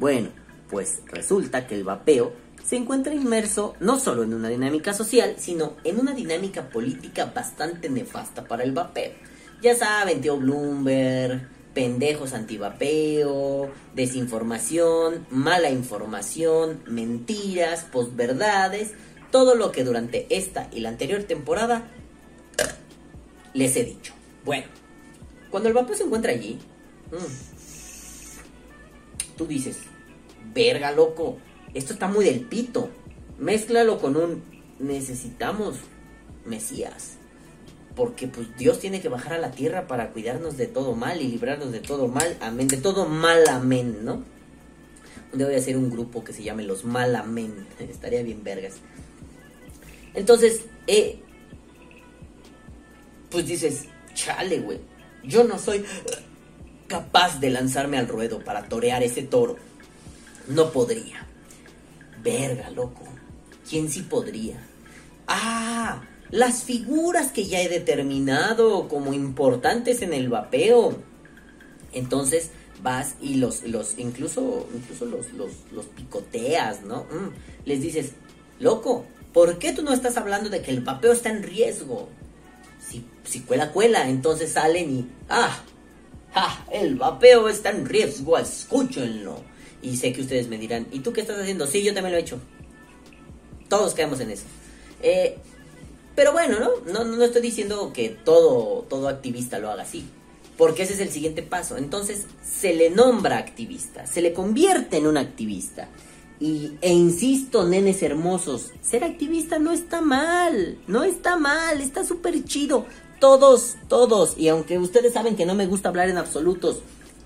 [0.00, 0.30] Bueno,
[0.70, 2.32] pues resulta que el vapeo
[2.64, 7.90] se encuentra inmerso no solo en una dinámica social, sino en una dinámica política bastante
[7.90, 9.12] nefasta para el vapeo.
[9.60, 18.92] Ya saben, tío Bloomberg, pendejos antivapeo, desinformación, mala información, mentiras, posverdades,
[19.30, 21.88] todo lo que durante esta y la anterior temporada
[23.52, 24.14] les he dicho.
[24.46, 24.64] Bueno,
[25.50, 26.58] cuando el vapeo se encuentra allí,
[27.10, 27.50] mm,
[29.36, 29.89] tú dices,
[30.54, 31.38] verga loco,
[31.74, 32.90] esto está muy del pito.
[33.38, 34.42] Mézclalo con un
[34.78, 35.76] necesitamos
[36.44, 37.16] Mesías.
[37.94, 41.28] Porque pues Dios tiene que bajar a la tierra para cuidarnos de todo mal y
[41.28, 42.36] librarnos de todo mal.
[42.40, 42.68] Amén.
[42.68, 44.22] De todo mal, amén, ¿no?
[45.32, 47.66] Día voy a hacer un grupo que se llame Los Mal Amén.
[47.78, 48.74] Estaría bien vergas.
[50.14, 51.20] Entonces, eh,
[53.30, 53.84] pues dices,
[54.14, 54.78] chale, güey.
[55.22, 55.84] Yo no soy
[56.88, 59.56] capaz de lanzarme al ruedo para torear ese toro.
[60.50, 61.26] No podría.
[62.22, 63.04] Verga, loco.
[63.68, 64.60] ¿Quién sí podría?
[65.26, 70.96] Ah, las figuras que ya he determinado como importantes en el vapeo.
[71.92, 72.50] Entonces
[72.82, 77.04] vas y los, los incluso, incluso los, los, picoteas, ¿no?
[77.04, 77.30] Mm,
[77.66, 78.12] les dices,
[78.58, 82.08] loco, ¿por qué tú no estás hablando de que el vapeo está en riesgo?
[82.80, 85.62] Si, si cuela, cuela, entonces salen y, ah,
[86.32, 86.64] ¡Ja!
[86.70, 89.49] El vapeo está en riesgo, escúchenlo.
[89.82, 91.66] Y sé que ustedes me dirán, ¿y tú qué estás haciendo?
[91.66, 92.38] Sí, yo también lo he hecho.
[93.68, 94.44] Todos caemos en eso.
[95.02, 95.38] Eh,
[96.14, 96.92] pero bueno, ¿no?
[96.92, 97.04] ¿no?
[97.04, 100.04] No estoy diciendo que todo, todo activista lo haga así.
[100.58, 101.78] Porque ese es el siguiente paso.
[101.78, 105.88] Entonces se le nombra activista, se le convierte en un activista.
[106.40, 112.44] Y, e insisto, nenes hermosos, ser activista no está mal, no está mal, está súper
[112.44, 112.86] chido.
[113.20, 116.80] Todos, todos, y aunque ustedes saben que no me gusta hablar en absolutos,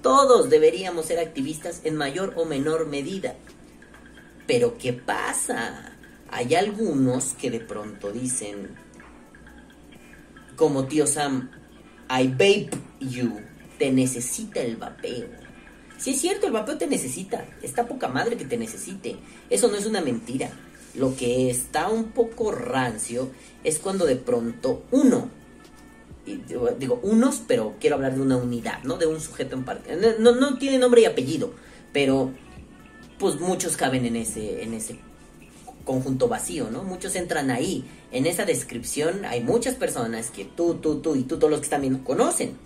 [0.04, 3.36] todos deberíamos ser activistas en mayor o menor medida.
[4.46, 5.96] Pero ¿qué pasa?
[6.30, 8.76] Hay algunos que de pronto dicen,
[10.56, 11.50] como tío Sam,
[12.10, 12.68] I vape
[13.00, 13.40] you,
[13.78, 15.28] te necesita el vapeo.
[15.96, 19.16] Si es cierto, el vapeo te necesita, está poca madre que te necesite.
[19.48, 20.50] Eso no es una mentira.
[20.96, 23.30] Lo que está un poco rancio
[23.64, 25.30] es cuando de pronto uno
[26.24, 28.96] digo, unos, pero quiero hablar de una unidad, ¿no?
[28.96, 29.96] De un sujeto en parte.
[30.18, 31.52] No, no tiene nombre y apellido,
[31.92, 32.32] pero
[33.18, 34.98] pues muchos caben en ese, en ese
[35.84, 36.82] conjunto vacío, ¿no?
[36.82, 37.84] Muchos entran ahí.
[38.10, 41.64] En esa descripción hay muchas personas que tú, tú, tú y tú, todos los que
[41.64, 42.56] están viendo, conocen.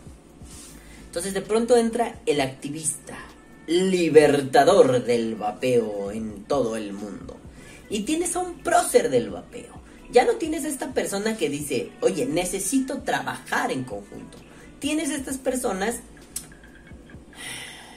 [1.07, 3.19] Entonces de pronto entra el activista,
[3.67, 7.37] libertador del vapeo en todo el mundo.
[7.91, 9.78] Y tienes a un prócer del vapeo
[10.11, 14.39] ya no tienes esta persona que dice, oye, necesito trabajar en conjunto.
[14.79, 15.97] Tienes estas personas,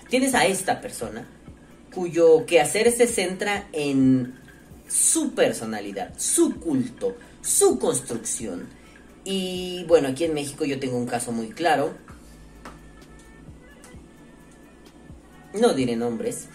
[0.09, 1.27] tienes a esta persona
[1.93, 4.39] cuyo quehacer se centra en
[4.87, 8.67] su personalidad, su culto, su construcción.
[9.23, 11.93] Y bueno, aquí en México yo tengo un caso muy claro.
[15.53, 16.47] No diré nombres,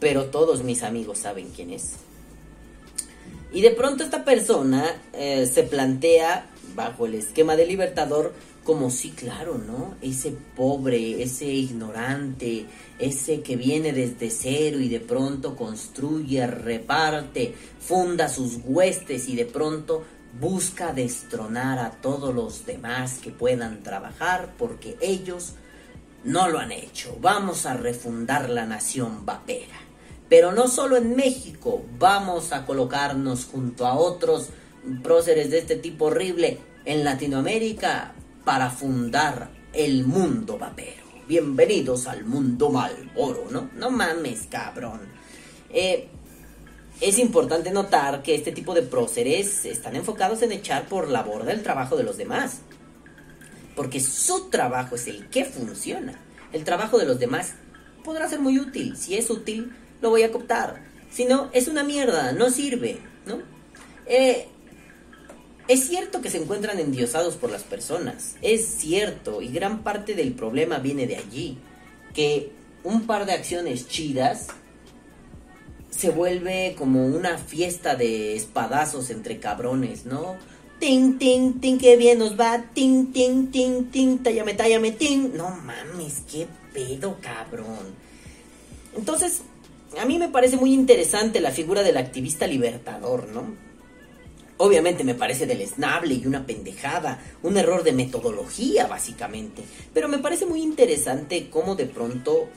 [0.00, 2.07] pero todos mis amigos saben quién es.
[3.52, 8.32] Y de pronto esta persona eh, se plantea bajo el esquema del libertador
[8.68, 9.94] como sí, claro, ¿no?
[10.02, 12.66] Ese pobre, ese ignorante,
[12.98, 19.46] ese que viene desde cero y de pronto construye, reparte, funda sus huestes y de
[19.46, 20.04] pronto
[20.38, 25.54] busca destronar a todos los demás que puedan trabajar porque ellos
[26.24, 27.16] no lo han hecho.
[27.22, 29.78] Vamos a refundar la nación vapera.
[30.28, 34.50] Pero no solo en México, vamos a colocarnos junto a otros
[35.02, 38.14] próceres de este tipo horrible en Latinoamérica
[38.44, 41.02] para fundar el mundo vapero.
[41.26, 43.70] Bienvenidos al mundo Malboro, ¿no?
[43.74, 45.00] No mames, cabrón.
[45.70, 46.08] Eh,
[47.00, 51.52] es importante notar que este tipo de próceres están enfocados en echar por la borda
[51.52, 52.60] el trabajo de los demás.
[53.74, 56.20] Porque su trabajo es el que funciona.
[56.52, 57.54] El trabajo de los demás
[58.04, 58.96] podrá ser muy útil.
[58.96, 60.82] Si es útil, lo voy a cooptar.
[61.10, 63.40] Si no, es una mierda, no sirve, ¿no?
[64.06, 64.48] Eh,
[65.68, 70.32] es cierto que se encuentran endiosados por las personas, es cierto, y gran parte del
[70.32, 71.58] problema viene de allí,
[72.14, 72.52] que
[72.84, 74.48] un par de acciones chidas
[75.90, 80.36] se vuelve como una fiesta de espadazos entre cabrones, ¿no?
[80.78, 85.32] Ting, ting, ting, qué bien nos va, ting, ting, ting, ting, tállame, tállame, ting.
[85.34, 87.94] No mames, qué pedo, cabrón.
[88.96, 89.42] Entonces,
[89.96, 93.54] a mí me parece muy interesante la figura del activista libertador, ¿no?
[94.58, 99.62] Obviamente me parece deleznable y una pendejada, un error de metodología básicamente,
[99.94, 102.48] pero me parece muy interesante cómo de pronto,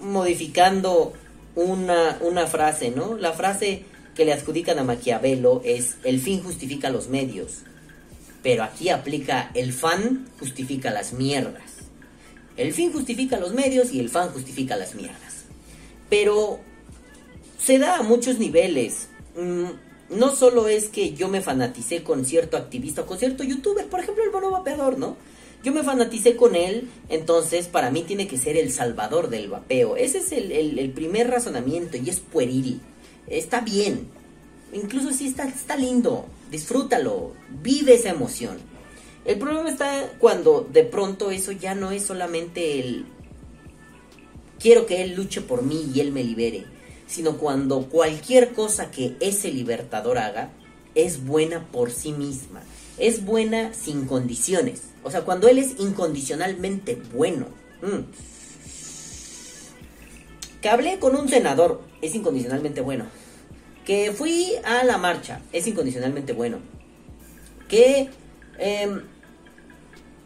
[0.00, 1.12] modificando
[1.56, 3.16] una, una frase, ¿no?
[3.16, 7.62] La frase que le adjudican a Maquiavelo es el fin justifica los medios.
[8.42, 11.77] Pero aquí aplica el fan justifica las mierdas.
[12.58, 15.44] El fin justifica los medios y el fan justifica las mierdas.
[16.10, 16.58] Pero
[17.58, 19.08] se da a muchos niveles.
[19.36, 23.86] Mm, no solo es que yo me fanaticé con cierto activista o con cierto youtuber,
[23.86, 25.16] por ejemplo el mono vapeador, ¿no?
[25.62, 29.96] Yo me fanaticé con él, entonces para mí tiene que ser el salvador del vapeo.
[29.96, 32.80] Ese es el, primer razonamiento y es pueril.
[33.26, 34.08] Está bien.
[34.72, 36.26] Incluso si está, está lindo.
[36.50, 37.32] Disfrútalo.
[37.62, 38.58] Vive esa emoción.
[39.28, 43.04] El problema está cuando de pronto eso ya no es solamente el
[44.58, 46.64] quiero que él luche por mí y él me libere,
[47.06, 50.50] sino cuando cualquier cosa que ese libertador haga
[50.94, 52.62] es buena por sí misma,
[52.96, 54.84] es buena sin condiciones.
[55.04, 57.48] O sea, cuando él es incondicionalmente bueno.
[57.82, 58.10] Mm.
[60.62, 63.04] Que hablé con un senador, es incondicionalmente bueno.
[63.84, 66.60] Que fui a la marcha, es incondicionalmente bueno.
[67.68, 68.08] Que
[68.58, 69.02] em,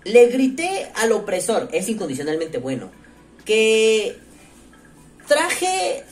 [0.04, 2.90] le grité al opresor, es incondicionalmente bueno.
[3.44, 4.16] Que
[5.26, 6.04] traje,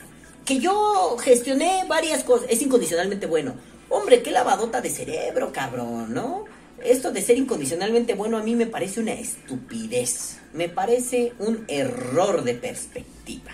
[0.44, 3.54] que yo gestioné varias cosas, es incondicionalmente bueno.
[3.88, 6.44] Hombre, qué lavadota de cerebro, cabrón, ¿no?
[6.82, 12.42] Esto de ser incondicionalmente bueno a mí me parece una estupidez, me parece un error
[12.42, 13.52] de perspectiva.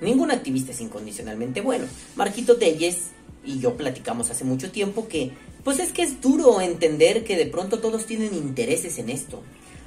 [0.00, 1.86] Ningún activista es incondicionalmente bueno.
[2.16, 3.10] Marquito Telles
[3.44, 5.32] y yo platicamos hace mucho tiempo que,
[5.64, 9.42] pues es que es duro entender que de pronto todos tienen intereses en esto.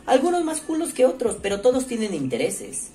[0.07, 2.89] Algunos más culos que otros, pero todos tienen intereses.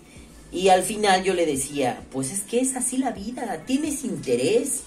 [0.51, 4.83] Y al final yo le decía, pues es que es así la vida, tienes interés.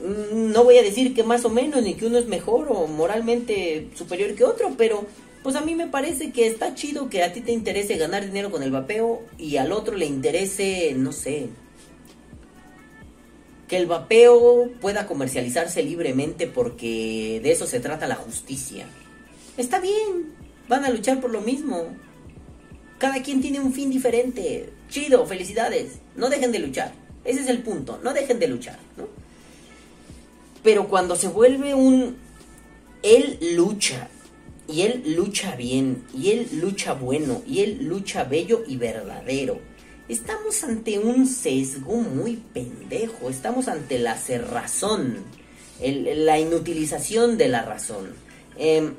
[0.00, 2.86] Mm, no voy a decir que más o menos, ni que uno es mejor o
[2.88, 5.06] moralmente superior que otro, pero
[5.42, 8.50] pues a mí me parece que está chido que a ti te interese ganar dinero
[8.50, 11.48] con el vapeo y al otro le interese, no sé,
[13.72, 18.84] que el vapeo pueda comercializarse libremente porque de eso se trata la justicia.
[19.56, 20.34] Está bien,
[20.68, 21.86] van a luchar por lo mismo.
[22.98, 24.68] Cada quien tiene un fin diferente.
[24.90, 26.00] Chido, felicidades.
[26.16, 26.92] No dejen de luchar.
[27.24, 28.78] Ese es el punto, no dejen de luchar.
[30.62, 32.18] Pero cuando se vuelve un
[33.02, 34.10] él lucha
[34.68, 39.60] y él lucha bien, y él lucha bueno, y él lucha bello y verdadero.
[40.08, 45.18] Estamos ante un sesgo muy pendejo, estamos ante la cerrazón,
[45.80, 48.12] la inutilización de la razón.
[48.58, 48.94] Em,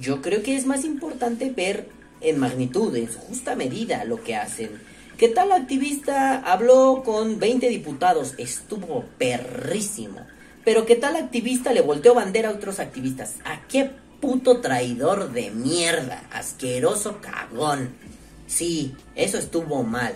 [0.00, 1.88] yo creo que es más importante ver
[2.22, 4.70] en magnitud, en su justa medida, lo que hacen.
[5.18, 8.34] ¿Qué tal activista habló con 20 diputados?
[8.38, 10.26] Estuvo perrísimo.
[10.64, 13.34] Pero ¿qué tal activista le volteó bandera a otros activistas?
[13.44, 13.90] ¿A qué
[14.20, 17.90] puto traidor de mierda, asqueroso cagón.
[18.48, 20.14] Sí, eso estuvo mal.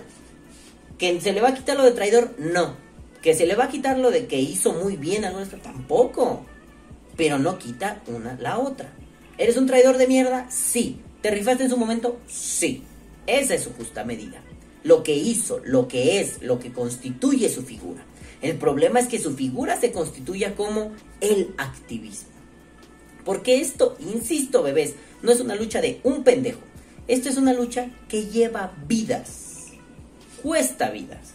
[0.99, 2.35] ¿Que se le va a quitar lo de traidor?
[2.39, 2.77] No.
[3.21, 5.61] ¿Que se le va a quitar lo de que hizo muy bien a nuestro?
[5.61, 6.47] Tampoco.
[7.17, 8.91] Pero no quita una la otra.
[9.37, 10.51] ¿Eres un traidor de mierda?
[10.51, 10.99] Sí.
[11.21, 12.21] ¿Te rifaste en su momento?
[12.27, 12.83] Sí.
[13.27, 14.43] Esa es su justa medida.
[14.83, 18.03] Lo que hizo, lo que es, lo que constituye su figura.
[18.41, 22.31] El problema es que su figura se constituya como el activismo.
[23.25, 26.72] Porque esto, insisto, bebés, no es una lucha de un pendejo.
[27.09, 29.73] Esto es una lucha que lleva vidas.
[30.43, 31.33] Cuesta vidas.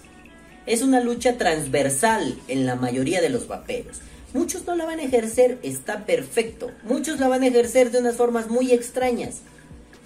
[0.66, 4.00] Es una lucha transversal en la mayoría de los vaperos.
[4.34, 6.72] Muchos no la van a ejercer, está perfecto.
[6.84, 9.42] Muchos la van a ejercer de unas formas muy extrañas.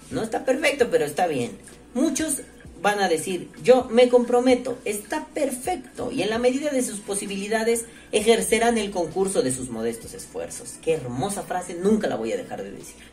[0.10, 1.52] No está perfecto, pero está bien.
[1.94, 2.42] Muchos
[2.82, 7.86] van a decir, yo me comprometo, está perfecto, y en la medida de sus posibilidades
[8.12, 10.76] ejercerán el concurso de sus modestos esfuerzos.
[10.82, 13.11] Qué hermosa frase, nunca la voy a dejar de decir.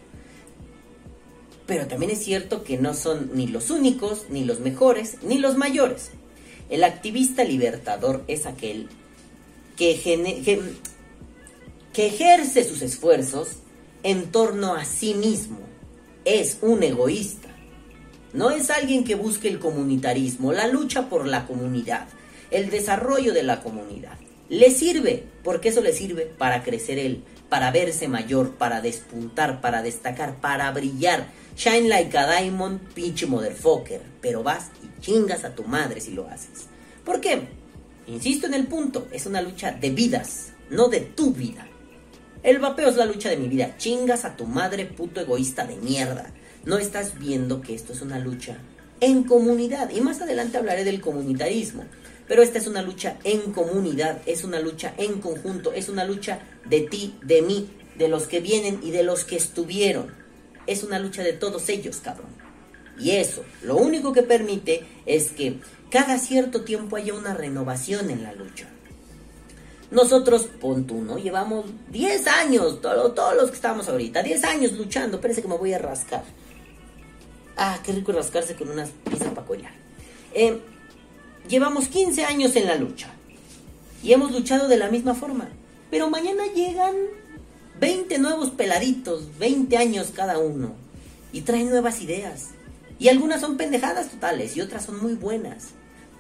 [1.69, 5.57] Pero también es cierto que no son ni los únicos, ni los mejores, ni los
[5.57, 6.11] mayores.
[6.69, 8.89] El activista libertador es aquel
[9.77, 9.93] que,
[11.95, 13.59] ejerce sus esfuerzos
[14.03, 15.61] en torno a sí mismo.
[16.25, 17.49] Es un egoísta
[18.33, 22.09] no es alguien que busque el comunitarismo, la lucha por la comunidad,
[22.51, 24.19] el desarrollo de la comunidad.
[24.51, 29.83] Le sirve, porque eso le sirve para crecer él, para verse mayor, para despuntar, para
[29.83, 31.29] destacar, para brillar.
[31.59, 34.01] Shine like a diamond, pinche motherfucker.
[34.23, 36.69] Pero vas y chingas a tu madre si lo haces.
[37.05, 37.49] ¿Por qué?
[38.07, 41.67] Insisto en el punto, es una lucha de vidas, no de tu vida.
[42.43, 43.77] El vapeo es la lucha de mi vida.
[43.77, 46.33] Chingas a tu madre, puto egoísta de mierda
[46.65, 48.59] no estás viendo que esto es una lucha
[49.01, 49.91] en comunidad.
[49.91, 51.85] Y más adelante hablaré del comunitarismo.
[52.27, 56.41] Pero esta es una lucha en comunidad, es una lucha en conjunto, es una lucha
[56.69, 60.13] de ti, de mí, de los que vienen y de los que estuvieron.
[60.69, 62.31] Es una lucha de todos ellos, cabrón.
[63.01, 65.59] Y eso, lo único que permite es que
[65.91, 68.69] cada cierto tiempo haya una renovación en la lucha.
[69.91, 71.19] Nosotros, pon tú, ¿no?
[71.19, 75.21] Llevamos 10 años, todo- todos los que estamos ahorita, 10 años luchando.
[75.21, 76.23] Parece que me voy a rascar.
[77.57, 79.73] Ah, qué rico rascarse con unas pizzas para collar.
[80.35, 80.61] Eh,
[81.49, 83.09] llevamos 15 años en la lucha.
[84.03, 85.49] Y hemos luchado de la misma forma.
[85.91, 86.95] Pero mañana llegan
[87.81, 90.75] 20 nuevos peladitos, 20 años cada uno.
[91.33, 92.49] Y traen nuevas ideas.
[92.99, 95.69] Y algunas son pendejadas totales y otras son muy buenas.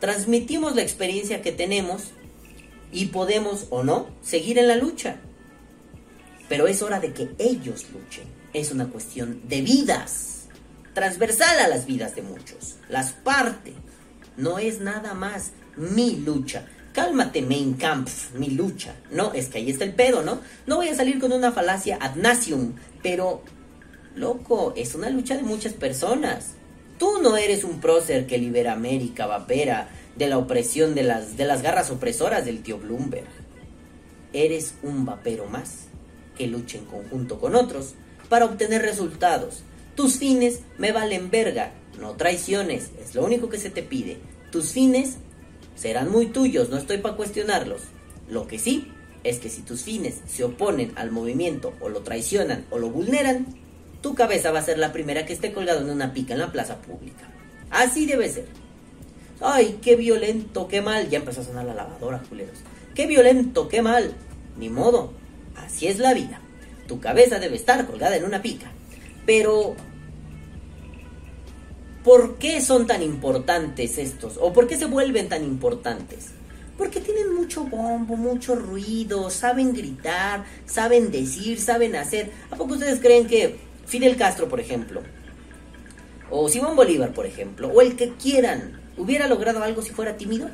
[0.01, 2.13] Transmitimos la experiencia que tenemos
[2.93, 5.17] y podemos o no seguir en la lucha.
[6.49, 8.25] Pero es hora de que ellos luchen.
[8.53, 10.47] Es una cuestión de vidas.
[10.95, 12.77] Transversal a las vidas de muchos.
[12.89, 13.73] Las parte.
[14.37, 16.67] No es nada más mi lucha.
[16.99, 18.97] Cálmate, main camp, mi lucha.
[19.13, 20.41] No, es que ahí está el pedo, ¿no?
[20.67, 22.17] No voy a salir con una falacia ad
[23.05, 23.45] pero,
[24.17, 26.55] loco, es una lucha de muchas personas.
[26.99, 31.45] Tú no eres un prócer que libera América, vapera, de la opresión de las, de
[31.45, 33.29] las garras opresoras del tío Bloomberg.
[34.33, 35.85] Eres un vapero más
[36.37, 37.95] que lucha en conjunto con otros
[38.29, 39.63] para obtener resultados.
[39.95, 44.19] Tus fines me valen verga, no traiciones, es lo único que se te pide.
[44.51, 45.19] Tus fines
[45.79, 47.83] serán muy tuyos, no estoy para cuestionarlos.
[48.29, 48.91] Lo que sí
[49.25, 53.47] es que si tus fines se oponen al movimiento o lo traicionan o lo vulneran,
[54.03, 56.53] tu cabeza va a ser la primera que esté colgada en una pica en la
[56.53, 57.29] plaza pública.
[57.71, 58.47] Así debe ser.
[59.41, 61.09] Ay, qué violento, qué mal.
[61.09, 62.59] Ya empezó a sonar la lavadora, culeros.
[62.95, 64.13] Qué violento, qué mal.
[64.59, 65.13] Ni modo.
[65.57, 66.41] Así es la vida.
[66.87, 68.71] Tu cabeza debe estar colgada en una pica.
[69.27, 69.77] Pero...
[72.09, 74.39] ¿Por qué son tan importantes estos?
[74.41, 76.29] ¿O por qué se vuelven tan importantes?
[76.79, 82.31] Porque tienen mucho bombo, mucho ruido, saben gritar, saben decir, saben hacer.
[82.51, 85.03] ¿A poco ustedes creen que Fidel Castro, por ejemplo,
[86.31, 90.49] o Simón Bolívar, por ejemplo, o el que quieran, hubiera logrado algo si fuera tímido?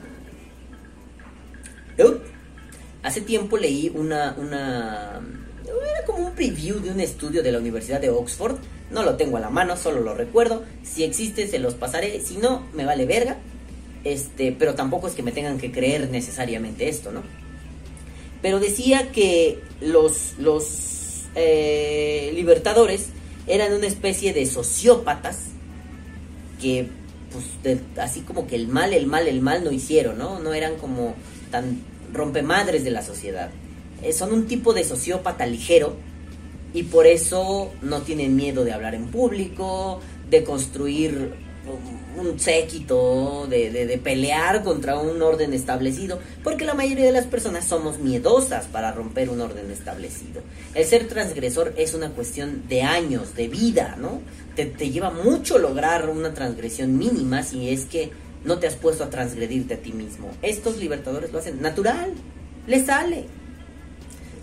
[3.04, 5.20] Hace tiempo leí una, una...
[5.62, 8.56] Era como un preview de un estudio de la Universidad de Oxford.
[8.94, 10.62] No lo tengo a la mano, solo lo recuerdo.
[10.84, 12.20] Si existe, se los pasaré.
[12.20, 13.38] Si no, me vale verga.
[14.04, 17.22] Este, pero tampoco es que me tengan que creer necesariamente esto, ¿no?
[18.40, 23.08] Pero decía que los, los eh, libertadores
[23.46, 25.38] eran una especie de sociópatas
[26.60, 26.86] que,
[27.32, 30.38] pues, así como que el mal, el mal, el mal no hicieron, ¿no?
[30.38, 31.16] No eran como
[31.50, 31.80] tan
[32.12, 33.50] rompemadres de la sociedad.
[34.02, 35.96] Eh, son un tipo de sociópata ligero
[36.74, 41.32] y por eso no tienen miedo de hablar en público, de construir
[41.66, 47.98] un- séquito, de pelear contra un orden establecido, porque la mayoría de las personas somos
[47.98, 50.42] miedosas para romper un orden establecido.
[50.74, 54.20] El ser transgresor es una cuestión de años, de vida, ¿no?
[54.56, 58.10] Te, te lleva mucho lograr una transgresión mínima si es que
[58.44, 60.30] no te has puesto a transgredirte a ti mismo.
[60.42, 62.12] Estos libertadores lo hacen natural,
[62.66, 63.24] les sale.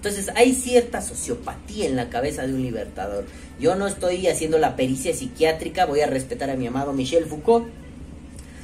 [0.02, 3.26] Entonces hay cierta sociopatía en la cabeza de un libertador.
[3.60, 7.68] Yo no estoy haciendo la pericia psiquiátrica, voy a respetar a mi amado Michel Foucault.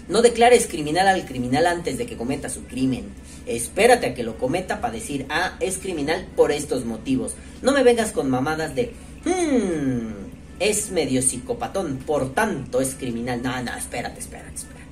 [0.08, 3.06] No declares criminal al criminal antes de que cometa su crimen.
[3.46, 7.36] Espérate a que lo cometa para decir, ah, es criminal por estos motivos.
[7.62, 13.44] No me vengas con mamadas de, hmm, es medio psicopatón, por tanto es criminal.
[13.44, 14.88] No, no, espérate, espérate, espérate.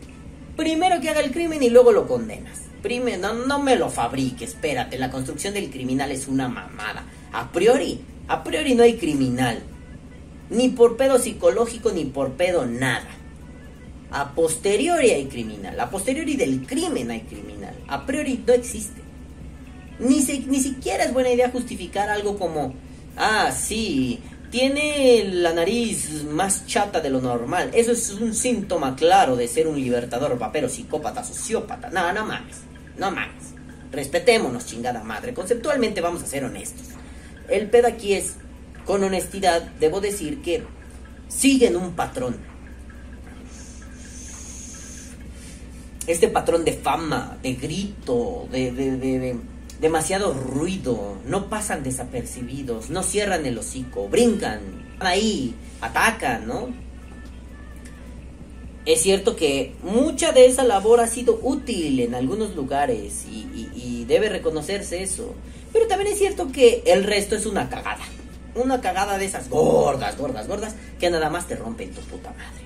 [0.56, 2.65] Primero que haga el crimen y luego lo condenas.
[2.88, 7.04] No, me lo fabriques, espérate, la construcción del criminal es una mamada.
[7.34, 9.64] A priori, a priori no hay criminal.
[10.52, 13.08] Ni por pedo psicológico, ni por pedo nada.
[14.12, 15.80] A posteriori hay criminal.
[15.80, 17.74] A posteriori del crimen hay criminal.
[17.88, 19.02] A priori no existe.
[19.98, 20.18] Ni,
[20.48, 22.76] ni siquiera es buena idea justificar algo como,
[23.18, 24.20] ah, sí,
[24.52, 27.72] tiene la nariz más chata de lo normal.
[27.74, 31.90] Eso es un síntoma claro de ser un libertador, vapero, psicópata, sociópata.
[31.90, 32.58] No, no mames,
[32.98, 33.54] no mames.
[33.92, 35.34] Respetémonos, chingada madre.
[35.34, 36.88] Conceptualmente vamos a ser honestos.
[37.50, 38.34] El pedo aquí es,
[38.86, 40.64] con honestidad, debo decir que
[41.28, 42.38] siguen un patrón.
[46.08, 49.36] Este patrón de fama, de grito, de, de- de- de
[49.80, 54.62] demasiado ruido, no pasan desapercibidos, no cierran el hocico, brincan,
[55.00, 56.70] ahí, atacan, ¿no?
[58.86, 63.46] Es cierto que mucha de esa labor ha sido útil en algunos lugares y,
[64.08, 65.34] debe reconocerse eso.
[65.74, 68.04] Pero también es cierto que el resto es una cagada.
[68.54, 72.64] Una cagada de esas gordas, gordas, gordas, que nada más te rompen tu puta madre.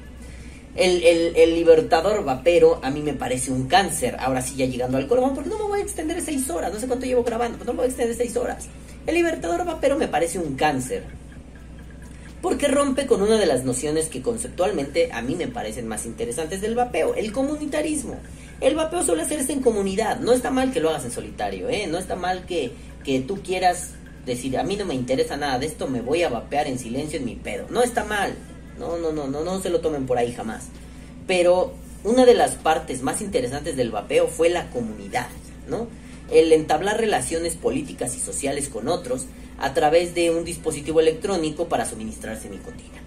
[0.75, 4.17] El, el- el libertador vapero a mí me parece un cáncer.
[4.19, 6.73] Ahora sí, ya llegando al colmo, porque no me voy a extender seis horas.
[6.73, 8.67] No sé cuánto llevo grabando, pero no me voy a extender seis horas.
[9.07, 11.03] El libertador vapero me parece un cáncer.
[12.41, 16.61] Porque rompe con una de las nociones que conceptualmente a mí me parecen más interesantes
[16.61, 18.17] del vapeo, el comunitarismo.
[18.61, 21.87] El vapeo suele hacerse en comunidad, no está mal que lo hagas en solitario, ¿eh?
[21.87, 22.71] no está mal que,
[23.03, 23.91] que tú quieras
[24.25, 27.19] decir, a mí no me interesa nada de esto, me voy a vapear en silencio
[27.19, 27.67] en mi pedo.
[27.69, 28.33] No está mal,
[28.77, 30.67] no, no, no, no, no se lo tomen por ahí jamás.
[31.27, 31.73] Pero
[32.03, 35.27] una de las partes más interesantes del vapeo fue la comunidad,
[35.67, 35.87] ¿no?
[36.31, 39.25] El entablar relaciones políticas y sociales con otros
[39.59, 42.99] a través de un dispositivo electrónico para suministrarse nicotina.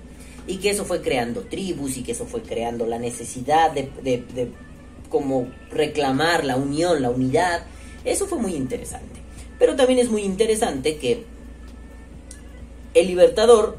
[0.46, 4.50] Y que eso fue creando tribus y que eso fue creando la necesidad de, de,
[5.08, 7.64] como reclamar la unión, la unidad.
[8.04, 9.20] Eso fue muy interesante.
[9.58, 11.24] Pero también es muy interesante que
[12.94, 13.78] el libertador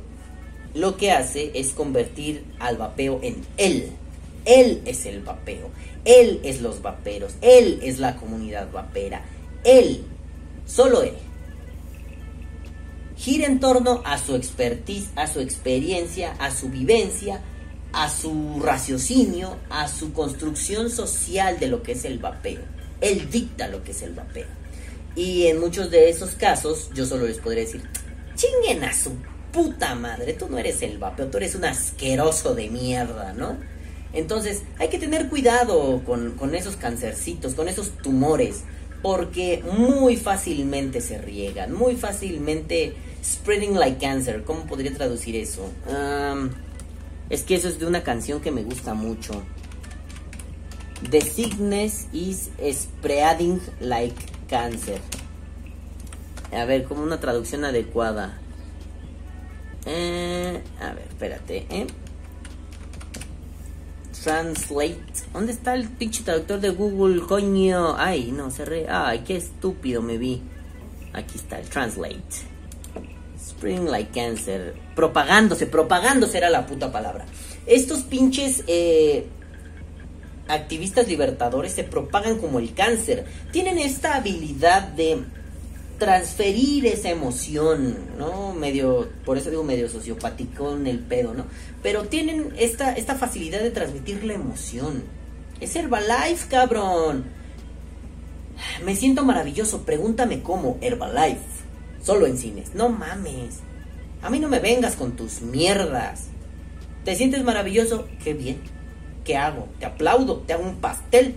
[0.74, 3.92] lo que hace es convertir al vapeo en él.
[4.46, 5.70] Él es el vapeo.
[6.06, 7.36] Él es los vaperos.
[7.42, 9.24] Él es la comunidad vapera.
[9.64, 10.04] Él.
[10.66, 11.14] Solo él.
[13.24, 17.40] Gira en torno a su expertise, a su experiencia, a su vivencia,
[17.94, 22.60] a su raciocinio, a su construcción social de lo que es el vapeo.
[23.00, 24.48] Él dicta lo que es el vapeo.
[25.16, 27.84] Y en muchos de esos casos, yo solo les podría decir,
[28.36, 29.14] chinguen a su
[29.54, 33.56] puta madre, tú no eres el vapeo, tú eres un asqueroso de mierda, ¿no?
[34.12, 38.64] Entonces, hay que tener cuidado con, con esos cancercitos, con esos tumores,
[39.02, 44.44] porque muy fácilmente se riegan, muy fácilmente spreading like cancer.
[44.44, 45.70] ¿Cómo podría traducir eso?
[47.30, 49.44] Es que eso es de una canción que me gusta mucho.
[51.10, 54.16] The sickness is spreading like
[54.48, 55.00] cancer.
[56.52, 58.40] A ver, como una traducción adecuada.
[59.86, 61.88] Eh, a ver, espérate, ¿eh?
[64.24, 65.04] Translate.
[65.34, 67.98] ¿Dónde está el pinche traductor de Google, coño?
[67.98, 68.88] Ay, no, cerré.
[68.88, 70.42] Ay, qué estúpido me vi.
[71.12, 72.53] Aquí está el Translate.
[73.64, 74.76] Like cancer.
[74.96, 77.26] Propagándose, propagándose era la puta palabra.
[77.66, 79.26] Estos pinches eh,
[80.48, 83.26] activistas libertadores se propagan como el cáncer.
[83.52, 85.24] Tienen esta habilidad de
[85.98, 88.54] transferir esa emoción, ¿no?
[88.54, 91.46] Medio, por eso digo medio sociopático en el pedo, ¿no?
[91.82, 95.04] Pero tienen esta, esta facilidad de transmitir la emoción.
[95.62, 97.24] Es Herbalife, cabrón.
[98.84, 101.53] Me siento maravilloso, pregúntame cómo, Herbalife.
[102.04, 103.60] Solo en cines, no mames.
[104.22, 106.26] A mí no me vengas con tus mierdas.
[107.06, 108.08] ¿Te sientes maravilloso?
[108.24, 108.62] Qué bien.
[109.24, 109.70] ¿Qué hago?
[109.80, 111.36] Te aplaudo, te hago un pastel.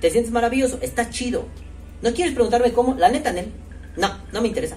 [0.00, 0.78] ¿Te sientes maravilloso?
[0.82, 1.46] Está chido.
[2.02, 2.94] ¿No quieres preguntarme cómo?
[2.94, 3.50] La neta, Nel.
[3.96, 4.76] No, no me interesa.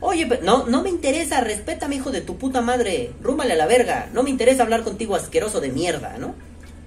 [0.00, 1.40] Oye, no, no me interesa.
[1.40, 3.12] Respétame, hijo de tu puta madre.
[3.20, 4.08] Rúmale a la verga.
[4.12, 6.34] No me interesa hablar contigo asqueroso de mierda, ¿no?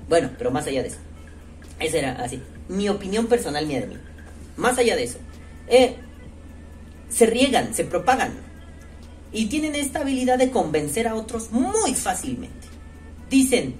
[0.08, 0.98] Bueno, pero más allá de eso.
[1.80, 2.42] Esa era así.
[2.68, 3.98] Mi opinión personal mía de mí.
[4.58, 5.18] Más allá de eso.
[5.68, 5.96] Eh,
[7.10, 8.34] se riegan, se propagan.
[9.32, 12.68] Y tienen esta habilidad de convencer a otros muy fácilmente.
[13.30, 13.76] Dicen,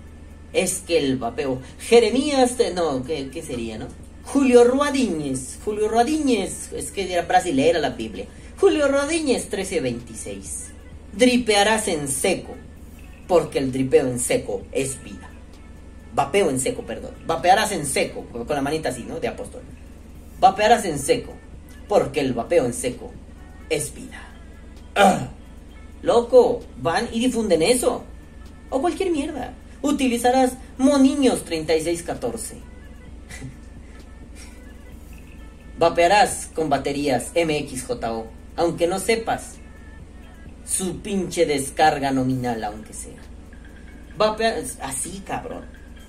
[0.54, 1.62] es que el vapeo.
[1.80, 3.88] Jeremías, no, ¿qué, qué sería, no?
[4.24, 8.26] Julio Ruadíñez, Julio Ruadíñez, es que era brasileira la Biblia.
[8.60, 10.66] Julio Ruadíñez 1326.
[11.14, 12.56] Dripearás en seco,
[13.28, 15.30] porque el dripeo en seco es vida.
[16.14, 17.12] Vapeo en seco, perdón.
[17.28, 19.20] Vapearás en seco, con la manita así, ¿no?
[19.20, 19.62] De apóstol.
[20.40, 21.34] Vapearás en seco,
[21.88, 23.12] porque el vapeo en seco
[23.70, 24.22] es vida.
[24.96, 25.30] ¡Ah!
[26.02, 28.04] Loco, van y difunden eso.
[28.70, 29.54] O cualquier mierda.
[29.82, 32.58] Utilizarás Moniños 3614
[35.78, 39.56] Vapearás con baterías MXJO, aunque no sepas
[40.66, 43.20] su pinche descarga nominal, aunque sea.
[44.18, 45.66] Vapear, así, cabrón.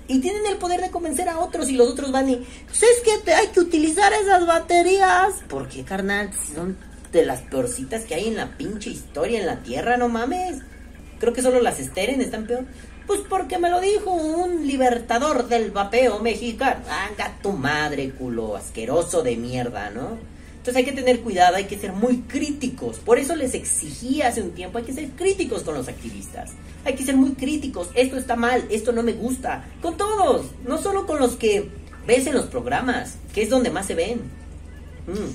[0.07, 2.35] Y tienen el poder de convencer a otros y los otros van y,
[2.65, 5.33] pues es que hay que utilizar esas baterías.
[5.49, 6.31] ¿Por qué, carnal?
[6.55, 6.77] Son
[7.11, 10.59] de las peorcitas que hay en la pinche historia en la Tierra, no mames.
[11.19, 12.65] Creo que solo las esteren están peor.
[13.05, 16.81] Pues porque me lo dijo un libertador del vapeo mexicano.
[16.89, 20.17] Anga tu madre, culo asqueroso de mierda, ¿no?
[20.67, 22.97] Entonces hay que tener cuidado, hay que ser muy críticos.
[22.97, 26.51] Por eso les exigí hace un tiempo, hay que ser críticos con los activistas.
[26.83, 27.89] Hay que ser muy críticos.
[27.93, 29.63] Esto está mal, esto no me gusta.
[29.81, 31.69] Con todos, no solo con los que
[32.05, 34.17] ves en los programas, que es donde más se ven.
[35.07, 35.31] Mm.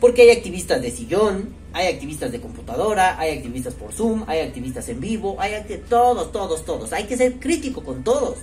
[0.00, 4.86] Porque hay activistas de sillón, hay activistas de computadora, hay activistas por Zoom, hay activistas
[4.90, 6.92] en vivo, hay acti todos, todos, todos.
[6.92, 8.36] Hay que ser crítico con todos.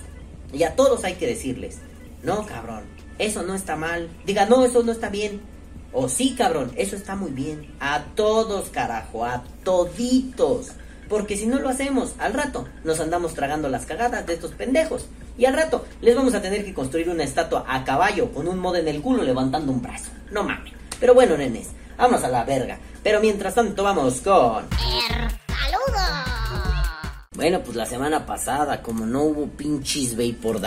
[0.52, 1.78] Y a todos hay que decirles,
[2.22, 2.84] no, cabrón,
[3.18, 4.08] eso no está mal.
[4.24, 5.40] Diga, no, eso no está bien.
[5.92, 7.74] O sí, cabrón, eso está muy bien.
[7.80, 10.72] A todos, carajo, a toditos.
[11.08, 15.06] Porque si no lo hacemos, al rato nos andamos tragando las cagadas de estos pendejos.
[15.36, 18.58] Y al rato les vamos a tener que construir una estatua a caballo con un
[18.58, 20.10] mod en el culo levantando un brazo.
[20.30, 20.72] No mames.
[20.98, 21.68] Pero bueno, nenes,
[21.98, 22.78] vamos a la verga.
[23.02, 24.68] Pero mientras tanto vamos con...
[24.70, 26.31] ¡Saludos!
[27.34, 30.60] Bueno, pues la semana pasada, como no hubo pinches Vapor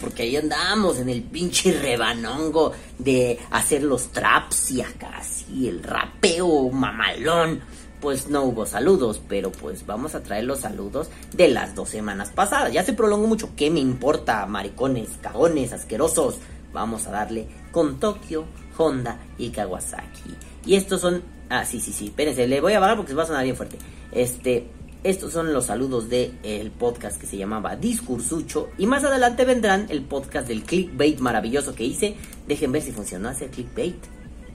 [0.00, 5.82] porque ahí andamos en el pinche rebanongo de hacer los traps y acá así el
[5.82, 7.60] rapeo mamalón.
[8.00, 12.30] Pues no hubo saludos, pero pues vamos a traer los saludos de las dos semanas
[12.30, 12.72] pasadas.
[12.72, 14.46] Ya se prolongó mucho, ¿qué me importa?
[14.46, 16.38] Maricones, cagones, asquerosos.
[16.72, 18.44] Vamos a darle con Tokio,
[18.78, 20.36] Honda y Kawasaki.
[20.66, 21.22] Y estos son.
[21.48, 22.06] Ah, sí, sí, sí.
[22.06, 23.76] Espérense, le voy a bajar porque se va a sonar bien fuerte.
[24.12, 24.68] Este.
[25.04, 28.68] Estos son los saludos del el podcast que se llamaba Discursucho.
[28.78, 32.14] Y más adelante vendrán el podcast del clickbait maravilloso que hice.
[32.46, 33.96] Dejen ver si funcionó hacer clickbait.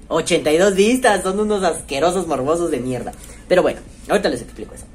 [0.07, 3.11] 82 vistas, son unos asquerosos morbosos de mierda.
[3.49, 4.85] Pero bueno, ahorita les explico eso.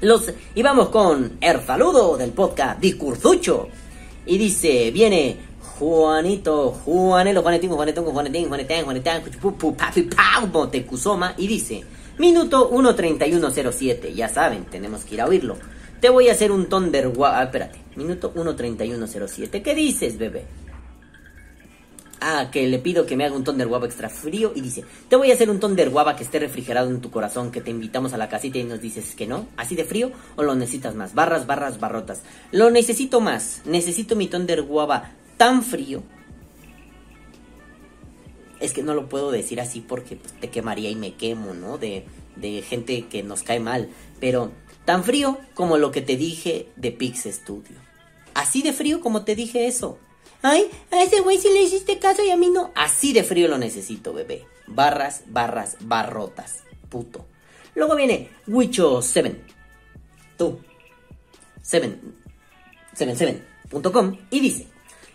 [0.00, 3.68] Los, y vamos con el saludo del podcast Discursucho.
[4.24, 5.36] Y dice, viene
[5.78, 11.34] Juanito, Juanelo, Juanetín, Juanetín, Juanetín, Juanetín, Cuchupupu, Papi, Pau, Montecuzoma.
[11.36, 11.84] Y dice,
[12.18, 14.14] minuto 1.3107.
[14.14, 15.56] Ya saben, tenemos que ir a oírlo.
[16.00, 17.78] Te voy a hacer un Thunder Ah, espérate.
[17.96, 19.62] Minuto 1.3107.
[19.62, 20.44] ¿Qué dices, bebé?
[22.20, 25.14] Ah, que le pido que me haga un Thunder Guava extra frío y dice, te
[25.14, 28.12] voy a hacer un Thunder Guava que esté refrigerado en tu corazón, que te invitamos
[28.12, 31.14] a la casita y nos dices que no, así de frío o lo necesitas más,
[31.14, 32.22] barras, barras, barrotas.
[32.50, 36.02] Lo necesito más, necesito mi Thunder Guava tan frío.
[38.60, 41.78] Es que no lo puedo decir así porque pues, te quemaría y me quemo, ¿no?
[41.78, 42.04] De,
[42.68, 43.88] gente que nos cae mal,
[44.20, 44.52] pero
[44.84, 47.76] tan frío como lo que te dije de Pix Studio.
[48.34, 49.98] Así de frío como te dije eso.
[50.42, 52.70] Ay, a ese güey sí le hiciste caso y a mí no.
[52.76, 54.46] Así de frío lo necesito, bebé.
[54.68, 56.62] Barras, barras, barrotas.
[56.88, 57.26] Puto.
[57.74, 59.40] Luego viene Wicho 7.
[60.36, 60.60] Tú.
[61.62, 61.98] 7.
[62.96, 64.66] 77.com y dice.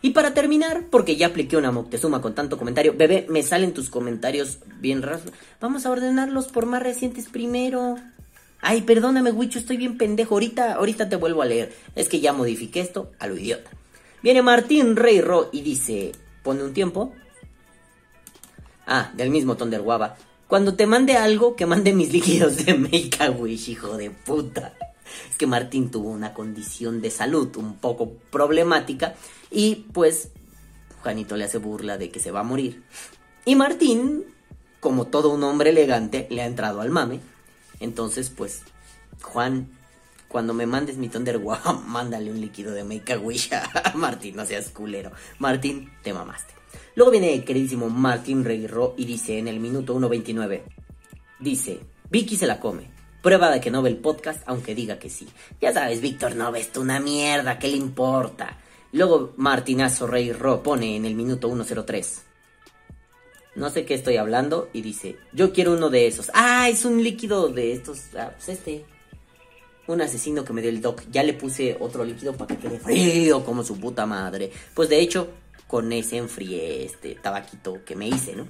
[0.03, 3.89] Y para terminar, porque ya apliqué una Moctezuma con tanto comentario, bebé, me salen tus
[3.89, 5.21] comentarios bien raros.
[5.61, 7.95] Vamos a ordenarlos por más recientes primero.
[8.59, 10.35] Ay, perdóname, Wicho, estoy bien pendejo.
[10.35, 11.73] Ahorita, ahorita te vuelvo a leer.
[11.95, 13.71] Es que ya modifiqué esto a lo idiota.
[14.21, 16.11] Viene Martín Rey Ro y dice,
[16.43, 17.13] pone un tiempo.
[18.85, 20.17] Ah, del mismo Thunder Guava.
[20.49, 24.73] Cuando te mande algo, que mande mis líquidos de Make a Wish, hijo de puta.
[25.29, 29.15] Es que Martín tuvo una condición de salud un poco problemática
[29.51, 30.29] y pues
[31.01, 32.83] Juanito le hace burla de que se va a morir.
[33.45, 34.23] Y Martín,
[34.79, 37.19] como todo un hombre elegante, le ha entrado al mame.
[37.79, 38.61] Entonces, pues,
[39.21, 39.67] Juan
[40.33, 43.51] cuando me mandes mi Thunder Wow, mándale un líquido de Make a Wish
[43.93, 45.11] Martín, no seas culero.
[45.37, 46.53] Martín, te mamaste.
[46.95, 50.63] Luego viene el queridísimo Martín Reguirro y dice en el minuto 1.29,
[51.39, 52.92] dice, Vicky se la come.
[53.23, 55.29] Prueba de que no ve el podcast, aunque diga que sí.
[55.61, 58.59] Ya sabes, Víctor, no ves tú una mierda, ¿qué le importa?
[58.91, 62.21] Luego Martinazo Rey Ro pone en el minuto 103.
[63.55, 66.31] No sé qué estoy hablando y dice, yo quiero uno de esos.
[66.33, 68.13] Ah, es un líquido de estos.
[68.13, 68.83] Ah, pues este
[69.87, 71.03] un asesino que me dio el doc.
[71.09, 74.51] Ya le puse otro líquido para que quede frío como su puta madre.
[74.73, 75.29] Pues de hecho,
[75.65, 78.49] con ese enfrié este tabaquito que me hice, ¿no?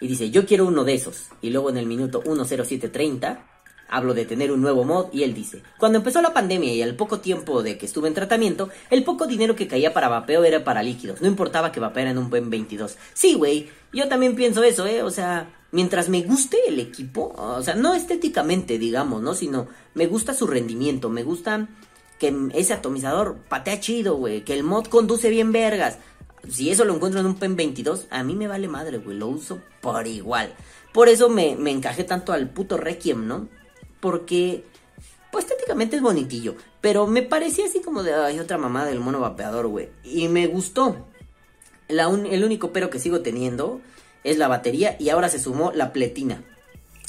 [0.00, 1.28] Y dice, yo quiero uno de esos.
[1.42, 3.51] Y luego en el minuto 10730
[3.88, 6.96] hablo de tener un nuevo mod y él dice, cuando empezó la pandemia y al
[6.96, 10.64] poco tiempo de que estuve en tratamiento, el poco dinero que caía para vapeo era
[10.64, 12.96] para líquidos, no importaba que vapearan un buen 22.
[13.12, 15.02] Sí, güey, yo también pienso eso, ¿eh?
[15.02, 19.34] O sea, mientras me guste el equipo, o sea, no estéticamente, digamos, ¿no?
[19.34, 21.68] Sino me gusta su rendimiento, me gusta
[22.18, 25.98] que ese atomizador patea chido, güey, que el mod conduce bien vergas.
[26.48, 29.28] Si eso lo encuentro en un PEN 22, a mí me vale madre, güey, lo
[29.28, 30.54] uso por igual.
[30.92, 33.48] Por eso me, me encajé tanto al puto Requiem, ¿no?
[34.02, 34.64] Porque,
[35.30, 39.20] pues estéticamente es bonitillo, pero me parecía así como de, ay, otra mamá del mono
[39.20, 39.90] vapeador, güey.
[40.02, 41.06] Y me gustó.
[41.86, 43.80] La el único pero que sigo teniendo
[44.24, 46.42] es la batería y ahora se sumó la pletina.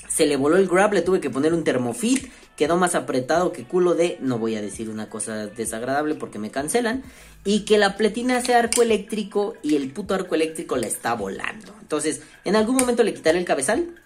[0.07, 3.63] Se le voló el grab, le tuve que poner un termofit, quedó más apretado que
[3.63, 7.01] culo de, no voy a decir una cosa desagradable porque me cancelan,
[7.43, 11.73] y que la pletina hace arco eléctrico y el puto arco eléctrico le está volando.
[11.81, 14.02] Entonces, en algún momento le quitaré el cabezal,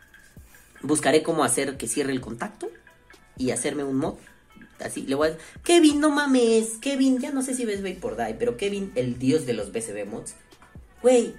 [0.81, 2.69] buscaré cómo hacer que cierre el contacto
[3.37, 4.15] y hacerme un mod.
[4.79, 8.35] Así, le voy a Kevin, no mames, Kevin, ya no sé si ves por Die,
[8.37, 10.35] pero Kevin, el dios de los BCB mods,
[11.01, 11.33] güey,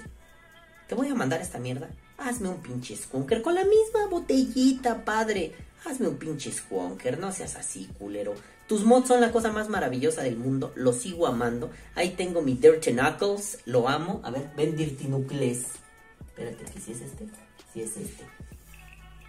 [0.89, 1.89] te voy a mandar esta mierda.
[2.17, 5.53] Hazme un pinche skunker con la misma botellita, padre.
[5.85, 8.35] Hazme un pinche skunker, no seas así, culero.
[8.67, 11.71] Tus mods son la cosa más maravillosa del mundo, lo sigo amando.
[11.95, 14.21] Ahí tengo mi Dirty Knuckles, lo amo.
[14.25, 15.09] A ver, ven Dirty.
[15.09, 17.27] Espérate, que si es este,
[17.73, 18.38] si es este.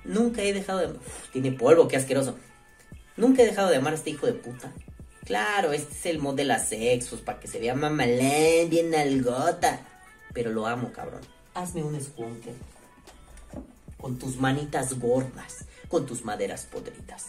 [0.04, 0.90] Nunca he dejado de...
[1.32, 2.38] tiene polvo, qué asqueroso.
[3.18, 4.72] Nunca he dejado de amar a este hijo de puta.
[5.26, 9.82] Claro, este es el mod de las sexos, para que se vea mamalén, bien algota.
[10.34, 11.22] Pero lo amo, cabrón
[11.54, 12.54] hazme un skunker.
[13.98, 17.26] con tus manitas gordas, con tus maderas podridas.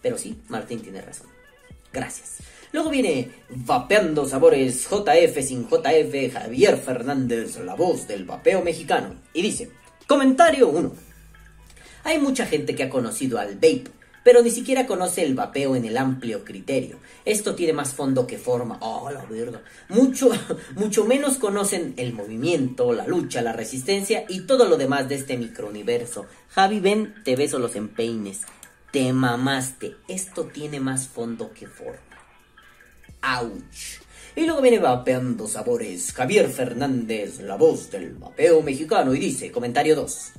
[0.00, 1.26] Pero sí, Martín tiene razón.
[1.92, 2.38] Gracias.
[2.72, 9.14] Luego viene Vapeando Sabores JF sin JF Javier Fernández, la voz del vapeo mexicano.
[9.34, 9.70] Y dice,
[10.06, 10.92] comentario 1.
[12.06, 13.90] Hay mucha gente que ha conocido al vape,
[14.22, 17.00] pero ni siquiera conoce el vapeo en el amplio criterio.
[17.24, 18.78] Esto tiene más fondo que forma.
[18.80, 19.60] Oh, la verga.
[19.88, 20.30] Mucho,
[20.76, 25.36] mucho menos conocen el movimiento, la lucha, la resistencia y todo lo demás de este
[25.36, 26.26] microuniverso.
[26.50, 28.42] Javi, ven, te beso los empeines.
[28.92, 29.96] Te mamaste.
[30.06, 31.98] Esto tiene más fondo que forma.
[33.20, 33.64] ¡Auch!
[34.36, 39.96] Y luego viene vapeando sabores Javier Fernández, la voz del vapeo mexicano, y dice, comentario
[39.96, 40.32] 2.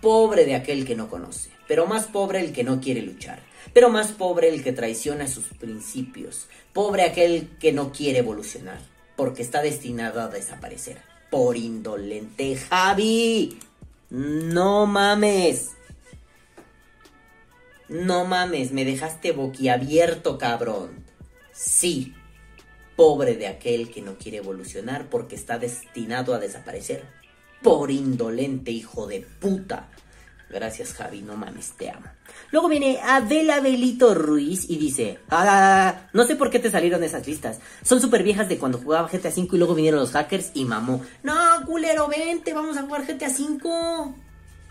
[0.00, 3.40] Pobre de aquel que no conoce, pero más pobre el que no quiere luchar,
[3.74, 8.80] pero más pobre el que traiciona sus principios, pobre aquel que no quiere evolucionar,
[9.16, 10.98] porque está destinado a desaparecer.
[11.30, 13.58] Por indolente Javi.
[14.10, 15.70] No mames.
[17.88, 21.04] No mames, me dejaste boquiabierto, cabrón.
[21.52, 22.14] Sí,
[22.96, 27.19] pobre de aquel que no quiere evolucionar porque está destinado a desaparecer.
[27.62, 29.88] Por indolente hijo de puta.
[30.50, 32.06] Gracias, Javi, no mames, te amo.
[32.50, 37.24] Luego viene Adela Belito Ruiz y dice, ah, no sé por qué te salieron esas
[37.26, 37.60] listas.
[37.84, 41.02] Son súper viejas de cuando jugaba GTA V y luego vinieron los hackers y mamó.
[41.22, 41.34] No,
[41.66, 44.14] culero, vente, vamos a jugar GTA V.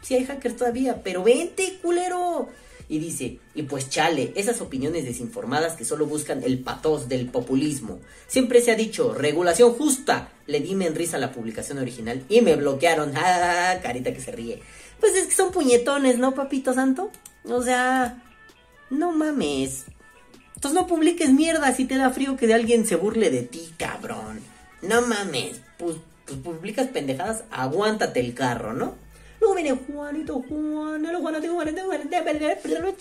[0.01, 2.49] Sí hay hackers todavía, pero vente, culero.
[2.91, 7.99] Y dice, y pues chale, esas opiniones desinformadas que solo buscan el patos del populismo.
[8.27, 10.29] Siempre se ha dicho, regulación justa.
[10.47, 13.13] Le dime en risa la publicación original y me bloquearon.
[13.21, 14.61] Ah, carita que se ríe.
[14.99, 17.11] Pues es que son puñetones, ¿no, papito santo?
[17.43, 18.23] O sea,
[18.89, 19.85] no mames.
[20.55, 23.71] Entonces no publiques mierda si te da frío que de alguien se burle de ti,
[23.77, 24.39] cabrón.
[24.81, 25.61] No mames.
[25.77, 28.95] Pues, pues publicas pendejadas, aguántate el carro, ¿no?
[29.39, 32.99] Luego viene Juanito, Juanito, Juanito, Juanito, Juanito,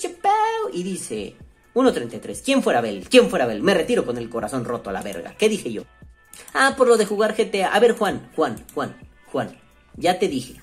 [0.72, 1.36] y dice
[1.74, 2.42] 1.33.
[2.44, 3.06] ¿Quién fuera Abel?
[3.08, 3.62] ¿Quién fuera Abel?
[3.62, 5.34] Me retiro con el corazón roto a la verga.
[5.36, 5.84] ¿Qué dije yo?
[6.54, 7.74] Ah, por lo de jugar GTA.
[7.74, 8.96] A ver, Juan, Juan, Juan,
[9.32, 9.56] Juan.
[9.96, 10.60] Ya te dije.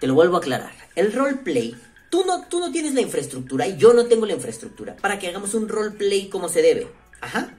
[0.00, 0.72] Te lo vuelvo a aclarar.
[0.96, 1.76] El roleplay,
[2.10, 5.28] tú no, tú no tienes la infraestructura y yo no tengo la infraestructura para que
[5.28, 6.88] hagamos un roleplay como se debe.
[7.20, 7.54] Ajá.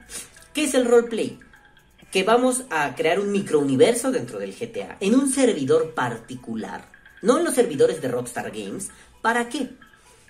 [0.52, 1.38] ¿Qué es el roleplay?
[2.12, 6.92] Que vamos a crear un microuniverso dentro del GTA, en un servidor particular,
[7.22, 8.90] no en los servidores de Rockstar Games.
[9.22, 9.70] ¿Para qué?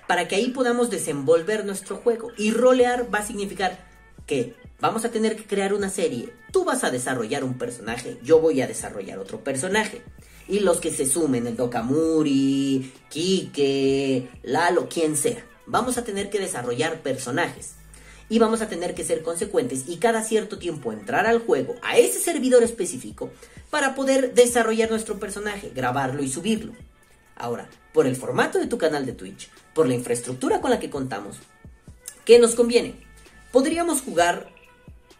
[0.06, 2.30] Para que ahí podamos desenvolver nuestro juego.
[2.38, 3.84] Y rolear va a significar
[4.26, 6.32] que vamos a tener que crear una serie.
[6.52, 10.02] Tú vas a desarrollar un personaje, yo voy a desarrollar otro personaje.
[10.46, 16.38] Y los que se sumen, el Dokamuri, Kike, Lalo, quien sea, vamos a tener que
[16.38, 17.74] desarrollar personajes
[18.32, 21.98] y vamos a tener que ser consecuentes y cada cierto tiempo entrar al juego, a
[21.98, 23.30] ese servidor específico,
[23.68, 26.72] para poder desarrollar nuestro personaje, grabarlo y subirlo.
[27.36, 30.88] Ahora, por el formato de tu canal de Twitch, por la infraestructura con la que
[30.88, 31.36] contamos,
[32.24, 32.94] ¿qué nos conviene?
[33.52, 34.48] Podríamos jugar,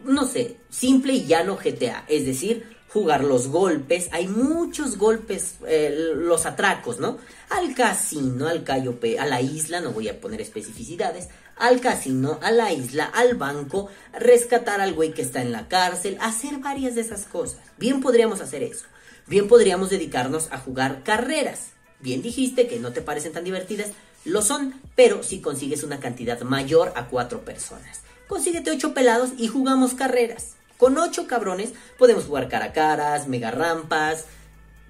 [0.03, 6.13] no sé, simple y llano GTA, es decir, jugar los golpes, hay muchos golpes, eh,
[6.15, 7.19] los atracos, ¿no?
[7.49, 12.51] Al casino, al Cayope, a la isla, no voy a poner especificidades, al casino, a
[12.51, 17.01] la isla, al banco, rescatar al güey que está en la cárcel, hacer varias de
[17.01, 17.59] esas cosas.
[17.77, 18.85] Bien podríamos hacer eso.
[19.27, 21.67] Bien podríamos dedicarnos a jugar carreras.
[21.99, 23.91] Bien dijiste que no te parecen tan divertidas,
[24.25, 28.01] lo son, pero si consigues una cantidad mayor a cuatro personas.
[28.27, 30.55] Consíguete ocho pelados y jugamos carreras.
[30.77, 34.25] Con ocho cabrones podemos jugar cara a caras, mega rampas.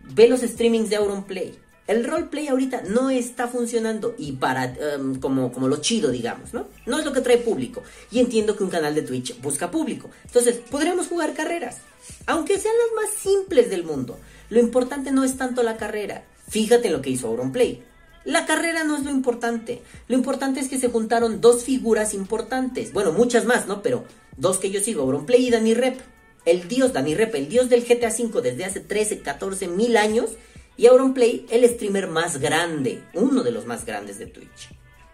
[0.04, 5.52] Ve los streamings de Auronplay el roleplay ahorita no está funcionando y para em, como,
[5.52, 6.68] como lo chido, digamos, ¿no?
[6.86, 7.84] No es lo que trae público.
[8.10, 10.10] Y entiendo que un canal de Twitch busca público.
[10.26, 11.78] Entonces, podríamos jugar carreras,
[12.26, 14.18] aunque sean las más simples del mundo.
[14.50, 16.24] Lo importante no es tanto la carrera.
[16.48, 17.84] Fíjate en lo que hizo Auronplay.
[18.24, 19.82] La carrera no es lo importante.
[20.08, 22.94] Lo importante es que se juntaron dos figuras importantes.
[22.94, 23.82] Bueno, muchas más, ¿no?
[23.82, 24.06] Pero
[24.38, 26.00] dos que yo sigo, Auronplay y Danny Rep.
[26.46, 30.32] El dios Danny Rep, el dios del GTA V desde hace 13, 14 mil años
[30.76, 34.70] y Auronplay, el streamer más grande, uno de los más grandes de Twitch.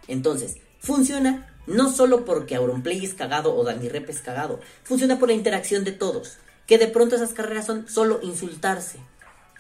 [0.07, 5.29] Entonces, funciona no solo porque Auronplay es cagado o Dani Rep es cagado, funciona por
[5.29, 6.37] la interacción de todos.
[6.65, 8.99] Que de pronto esas carreras son solo insultarse,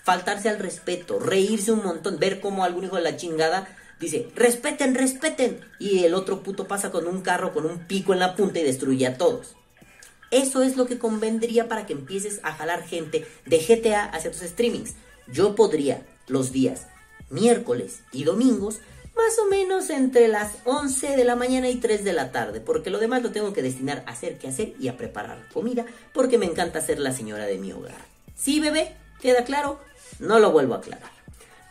[0.03, 3.67] faltarse al respeto, reírse un montón, ver cómo algún hijo de la chingada
[3.99, 8.19] dice, respeten, respeten, y el otro puto pasa con un carro con un pico en
[8.19, 9.55] la punta y destruye a todos.
[10.31, 14.41] Eso es lo que convendría para que empieces a jalar gente de GTA hacia tus
[14.41, 14.93] streamings
[15.31, 16.87] yo podría los días
[17.29, 18.79] miércoles y domingos
[19.15, 22.89] más o menos entre las 11 de la mañana y 3 de la tarde, porque
[22.89, 26.37] lo demás lo tengo que destinar a hacer que hacer y a preparar comida, porque
[26.37, 27.99] me encanta ser la señora de mi hogar.
[28.35, 28.95] ¿Sí, bebé?
[29.21, 29.77] ¿Queda claro?
[30.19, 31.11] No lo vuelvo a aclarar.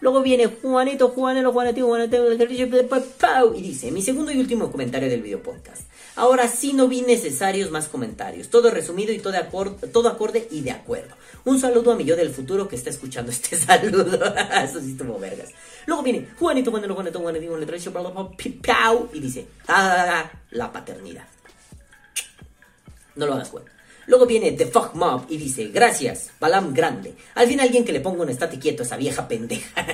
[0.00, 5.42] Luego viene Juanito, Juanelo, Juanito, Juanito, y dice, mi segundo y último comentario del video
[5.42, 5.82] podcast.
[6.18, 8.48] Ahora sí no vi necesarios más comentarios.
[8.48, 11.14] Todo resumido y todo, acorde, todo acorde y de acuerdo.
[11.44, 14.34] Un saludo a mi yo del futuro que está escuchando este saludo.
[14.64, 15.50] Eso sí estuvo vergas.
[15.86, 21.28] Luego viene Juanito, Juanito, Juanito, Juanito, Juanito, y dice, ah, la paternidad.
[23.14, 23.62] No lo hagas, Juan.
[24.08, 27.14] Luego viene The Fuck Mob y dice, gracias, Balam Grande.
[27.36, 29.86] Al fin alguien que le ponga un estate quieto a esa vieja pendeja.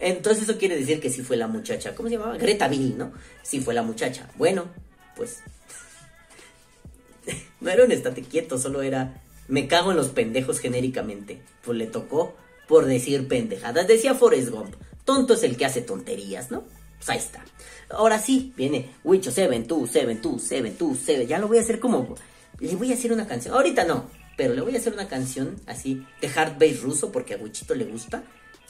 [0.00, 1.94] Entonces eso quiere decir que sí fue la muchacha.
[1.94, 2.36] ¿Cómo se llamaba?
[2.36, 3.12] Greta Bill, ¿no?
[3.42, 4.28] Sí fue la muchacha.
[4.36, 4.66] Bueno,
[5.16, 5.40] pues...
[7.60, 9.22] no era un estate quieto, solo era...
[9.48, 11.40] Me cago en los pendejos genéricamente.
[11.64, 12.34] Pues le tocó
[12.66, 13.86] por decir pendejadas.
[13.86, 14.74] Decía Forrest Gump.
[15.04, 16.64] Tonto es el que hace tonterías, ¿no?
[16.96, 17.44] Pues ahí está.
[17.90, 21.26] Ahora sí, viene Wicho 7, 2, 7, 2, 7, 2, 7.
[21.26, 22.16] Ya lo voy a hacer como.
[22.58, 23.54] Le voy a hacer una canción.
[23.54, 27.34] Ahorita no, pero le voy a hacer una canción así de hard bass ruso porque
[27.34, 28.24] a Wichito le gusta.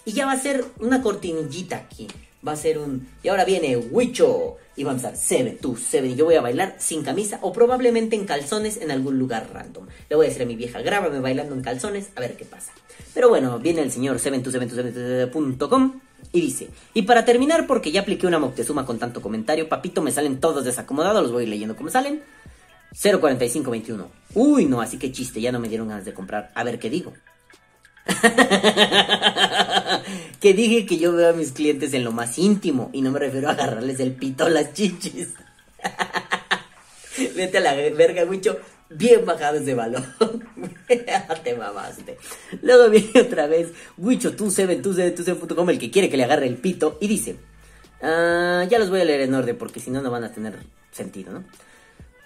[0.07, 2.07] Y ya va a ser una cortinillita aquí.
[2.47, 3.09] Va a ser un.
[3.25, 4.57] Y ahora viene Wicho.
[4.77, 6.07] Y vamos a estar 7, 2, 7.
[6.07, 9.87] Y yo voy a bailar sin camisa o probablemente en calzones en algún lugar random.
[10.09, 12.73] Le voy a decir a mi vieja, grábame bailando en calzones, a ver qué pasa.
[13.15, 16.01] Pero bueno, viene el señor 72727.com
[16.33, 20.13] y dice, y para terminar, porque ya apliqué una Moctezuma con tanto comentario, papito, me
[20.13, 22.23] salen todos desacomodados, los voy a ir leyendo como salen.
[22.93, 24.09] 04521.
[24.35, 26.53] Uy, no, así que chiste, ya no me dieron ganas de comprar.
[26.55, 27.13] A ver qué digo.
[30.41, 33.19] que dije que yo veo a mis clientes en lo más íntimo y no me
[33.19, 35.31] refiero a agarrarles el pito a las chichis.
[37.35, 40.05] Vete a la verga, mucho bien bajado ese balón.
[41.45, 42.19] Te mamaste.
[42.63, 46.17] Luego viene otra vez Wicho, tú seven, tú seven, tú seven.com, el que quiere que
[46.17, 47.37] le agarre el pito, y dice:
[48.03, 50.59] ah, Ya los voy a leer en orden porque si no, no van a tener
[50.93, 51.45] sentido, ¿no?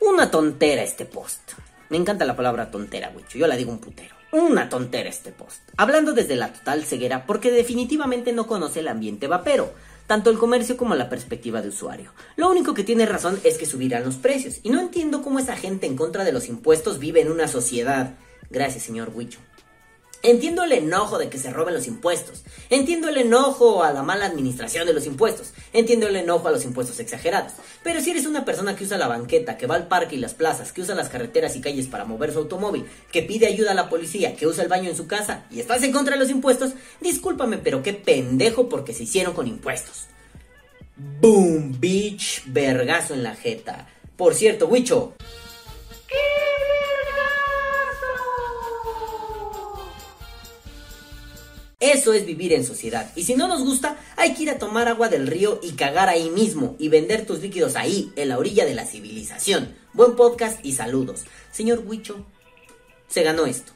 [0.00, 1.52] Una tontera este post.
[1.88, 3.38] Me encanta la palabra tontera, Wicho.
[3.38, 4.19] Yo la digo un putero.
[4.32, 5.62] Una tontera este post.
[5.76, 9.72] Hablando desde la total ceguera porque definitivamente no conoce el ambiente vapero
[10.10, 12.12] tanto el comercio como la perspectiva de usuario.
[12.34, 15.56] Lo único que tiene razón es que subirán los precios, y no entiendo cómo esa
[15.56, 18.16] gente en contra de los impuestos vive en una sociedad.
[18.50, 19.38] Gracias, señor Huicho.
[20.22, 22.42] Entiendo el enojo de que se roben los impuestos.
[22.68, 25.52] Entiendo el enojo a la mala administración de los impuestos.
[25.72, 27.52] Entiendo el enojo a los impuestos exagerados.
[27.82, 30.34] Pero si eres una persona que usa la banqueta, que va al parque y las
[30.34, 33.74] plazas, que usa las carreteras y calles para mover su automóvil, que pide ayuda a
[33.74, 36.30] la policía, que usa el baño en su casa y estás en contra de los
[36.30, 40.06] impuestos, discúlpame, pero qué pendejo porque se hicieron con impuestos.
[40.96, 43.88] Boom, bitch, vergazo en la jeta.
[44.18, 45.14] Por cierto, Wicho.
[51.80, 53.10] Eso es vivir en sociedad.
[53.16, 56.10] Y si no nos gusta, hay que ir a tomar agua del río y cagar
[56.10, 59.74] ahí mismo y vender tus líquidos ahí, en la orilla de la civilización.
[59.94, 61.24] Buen podcast y saludos.
[61.50, 62.26] Señor Huicho,
[63.08, 63.72] se ganó esto.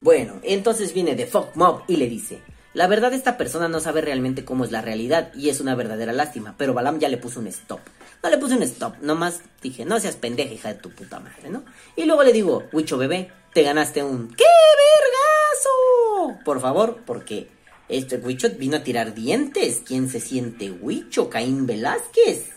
[0.00, 2.42] Bueno, entonces viene The Fuck Mob y le dice,
[2.74, 6.12] la verdad esta persona no sabe realmente cómo es la realidad y es una verdadera
[6.12, 7.80] lástima, pero Balam ya le puso un stop.
[8.22, 11.50] No le puse un stop, nomás dije, no seas pendeja, hija de tu puta madre,
[11.50, 11.64] ¿no?
[11.94, 16.40] Y luego le digo, Huicho bebé, te ganaste un ¡Qué vergazo!
[16.44, 17.48] Por favor, porque
[17.88, 19.82] este Huicho vino a tirar dientes.
[19.86, 21.30] ¿Quién se siente Huicho?
[21.30, 22.50] Caín Velázquez.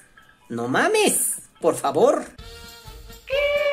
[0.50, 2.26] No mames, por favor.
[3.28, 3.67] ¡Qué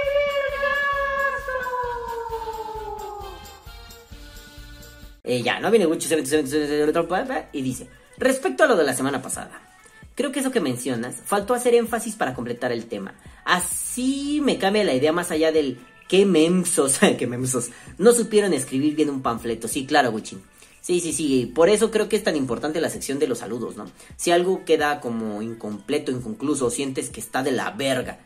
[5.25, 6.07] Eh, ya, no viene Huicho
[7.53, 9.61] y dice, respecto a lo de la semana pasada.
[10.15, 13.15] Creo que eso que mencionas, faltó hacer énfasis para completar el tema.
[13.45, 18.95] Así me cambia la idea más allá del qué memsos, qué memsos, no supieron escribir
[18.95, 19.67] bien un panfleto.
[19.67, 20.39] Sí, claro, Wichi.
[20.83, 23.75] Sí, sí, sí, por eso creo que es tan importante la sección de los saludos,
[23.75, 23.91] ¿no?
[24.17, 28.19] Si algo queda como incompleto, inconcluso, o sientes que está de la verga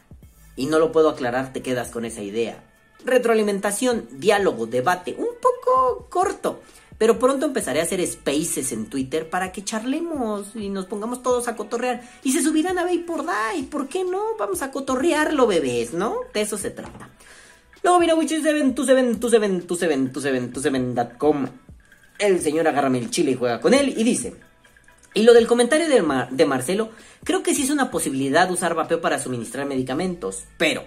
[0.57, 2.65] y no lo puedo aclarar, te quedas con esa idea.
[3.05, 6.61] Retroalimentación, diálogo, debate, un poco corto.
[6.99, 11.47] Pero pronto empezaré a hacer spaces en Twitter para que charlemos y nos pongamos todos
[11.47, 12.03] a cotorrear.
[12.25, 13.63] Y se subirán a por Day.
[13.63, 14.21] ¿Por qué no?
[14.39, 16.17] Vamos a cotorrearlo, bebés, ¿no?
[16.35, 17.09] De eso se trata.
[17.85, 21.47] Luego mira Witches Seven, tu Seven, tu Seven, tu Seven, tu Seven, tu Seven.com.
[22.19, 24.35] El señor agárrame el chile y juega con él y dice.
[25.15, 26.91] Y lo del comentario de, Marcelo,
[27.25, 30.83] creo que sí es una posibilidad usar vapeo para suministrar medicamentos, pero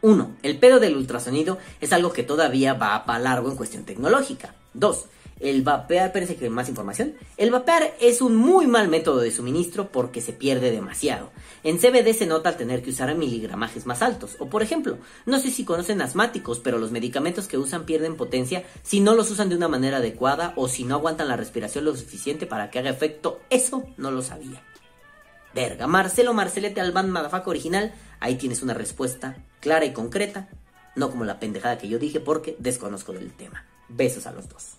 [0.00, 0.36] 1.
[0.42, 4.54] El pedo del ultrasonido es algo que todavía va para largo en cuestión tecnológica.
[4.74, 5.06] 2.
[5.40, 7.14] El vapear, parece que más información.
[7.38, 11.30] El vapear es un muy mal método de suministro porque se pierde demasiado.
[11.64, 14.36] En CBD se nota al tener que usar miligramajes más altos.
[14.38, 18.64] O por ejemplo, no sé si conocen asmáticos, pero los medicamentos que usan pierden potencia
[18.82, 21.96] si no los usan de una manera adecuada o si no aguantan la respiración lo
[21.96, 23.40] suficiente para que haga efecto.
[23.48, 24.62] Eso no lo sabía.
[25.54, 30.48] Verga, Marcelo Marcelete Alban Madafaca original, ahí tienes una respuesta clara y concreta,
[30.96, 33.64] no como la pendejada que yo dije porque desconozco del tema.
[33.90, 34.76] Besos a los dos.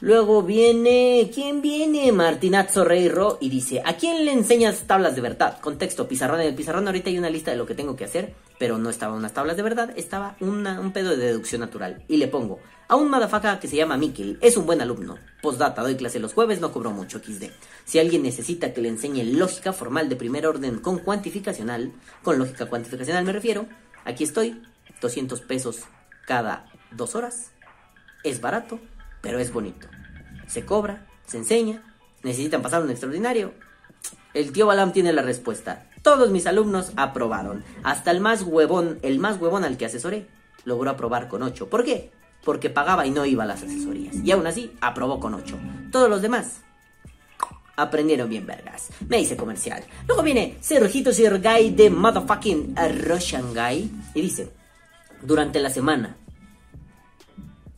[0.00, 2.12] Luego viene, ¿quién viene?
[2.12, 5.60] Martinazo Reyro y dice, ¿a quién le enseñas tablas de verdad?
[5.60, 6.40] Contexto, pizarrón.
[6.40, 8.90] En el pizarrón ahorita hay una lista de lo que tengo que hacer, pero no
[8.90, 12.04] estaba unas tablas de verdad, estaba un pedo de deducción natural.
[12.08, 15.16] Y le pongo, a un madafaca que se llama Mikkel, es un buen alumno.
[15.40, 17.44] Postdata, doy clase los jueves, no cobro mucho, XD.
[17.86, 21.92] Si alguien necesita que le enseñe lógica formal de primer orden con cuantificacional,
[22.22, 23.66] con lógica cuantificacional me refiero,
[24.04, 24.60] aquí estoy,
[25.00, 25.80] 200 pesos
[26.26, 27.53] cada dos horas.
[28.24, 28.80] Es barato,
[29.20, 29.86] pero es bonito.
[30.46, 31.82] Se cobra, se enseña,
[32.22, 33.52] necesitan pasar un extraordinario.
[34.32, 35.86] El tío Balam tiene la respuesta.
[36.02, 37.62] Todos mis alumnos aprobaron.
[37.82, 40.26] Hasta el más huevón, el más huevón al que asesoré,
[40.64, 41.68] logró aprobar con 8.
[41.68, 42.10] ¿Por qué?
[42.44, 44.16] Porque pagaba y no iba a las asesorías.
[44.16, 45.58] Y aún así, aprobó con 8.
[45.92, 46.62] Todos los demás
[47.76, 48.90] aprendieron bien vergas.
[49.08, 49.84] Me hice comercial.
[50.06, 53.90] Luego viene Sergito Sergay de motherfucking Russian Guy.
[54.14, 54.50] Y dice,
[55.22, 56.16] durante la semana,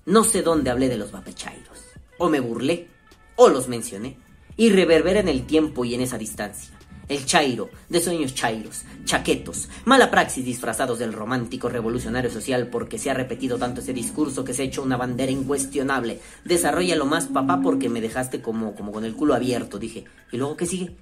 [0.06, 1.84] no sé dónde hablé de los vapechairos.
[2.18, 2.88] O me burlé,
[3.34, 4.16] o los mencioné.
[4.56, 6.72] Y reverbera en el tiempo y en esa distancia.
[7.08, 13.10] El chairo, de sueños chairos, chaquetos, mala praxis disfrazados del romántico revolucionario social porque se
[13.10, 16.20] ha repetido tanto ese discurso que se ha hecho una bandera incuestionable.
[16.44, 20.04] Desarrolla lo más papá porque me dejaste como, como con el culo abierto, dije.
[20.32, 20.96] ¿Y luego qué sigue?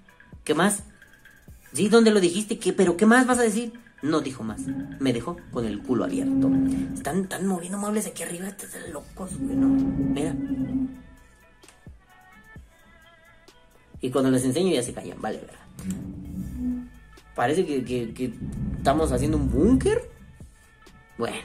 [0.45, 0.85] ¿Qué más?
[1.75, 1.91] ¿Sí?
[1.91, 2.59] ¿Dónde lo dijiste?
[2.59, 2.73] ¿Qué?
[2.73, 3.73] ¿Pero qué más vas a decir?
[4.05, 4.61] No dijo más.
[5.01, 6.51] Me dejó con el culo abierto.
[6.95, 8.49] Están, están moviendo muebles aquí arriba.
[8.49, 9.67] Están locos, güey, ¿no?
[9.69, 10.35] Mira.
[14.01, 15.21] Y cuando les enseño ya se callan.
[15.23, 15.59] Vale, verdad.
[17.35, 18.35] Parece que, que-
[18.77, 20.03] estamos haciendo un búnker.
[21.17, 21.37] Bueno.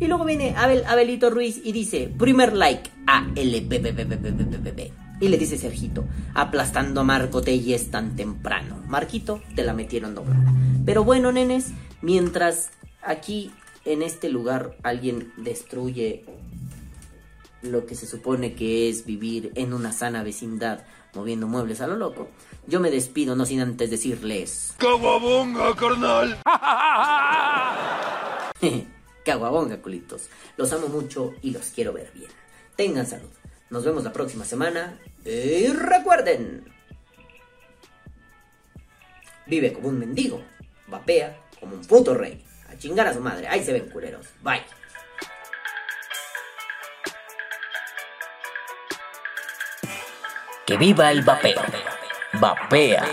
[0.00, 4.92] Y luego viene Abel, Abelito Ruiz y dice, primer like a LPPPPPPPP.
[5.20, 6.04] Y le dice Sergito,
[6.34, 8.82] aplastando a Marco Telles tan temprano.
[8.88, 10.52] Marquito, te la metieron doblada.
[10.84, 12.70] Pero bueno, nenes, mientras
[13.02, 13.52] aquí
[13.84, 16.24] en este lugar alguien destruye
[17.62, 20.84] lo que se supone que es vivir en una sana vecindad
[21.14, 22.28] moviendo muebles a lo loco,
[22.66, 24.74] yo me despido no sin antes decirles...
[24.76, 26.38] ¡Caguabonga, carnal!
[29.24, 30.28] Caguabonga, culitos.
[30.56, 32.30] Los amo mucho y los quiero ver bien.
[32.76, 33.28] Tengan salud.
[33.70, 35.00] Nos vemos la próxima semana.
[35.24, 36.64] Y recuerden.
[39.46, 40.42] Vive como un mendigo.
[40.86, 42.44] Vapea como un puto rey.
[42.68, 43.48] A chingar a su madre.
[43.48, 44.26] Ahí se ven culeros.
[44.42, 44.64] Bye.
[50.66, 51.62] Que viva el vapeo.
[52.34, 53.04] Vapea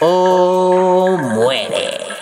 [0.00, 2.17] o muere.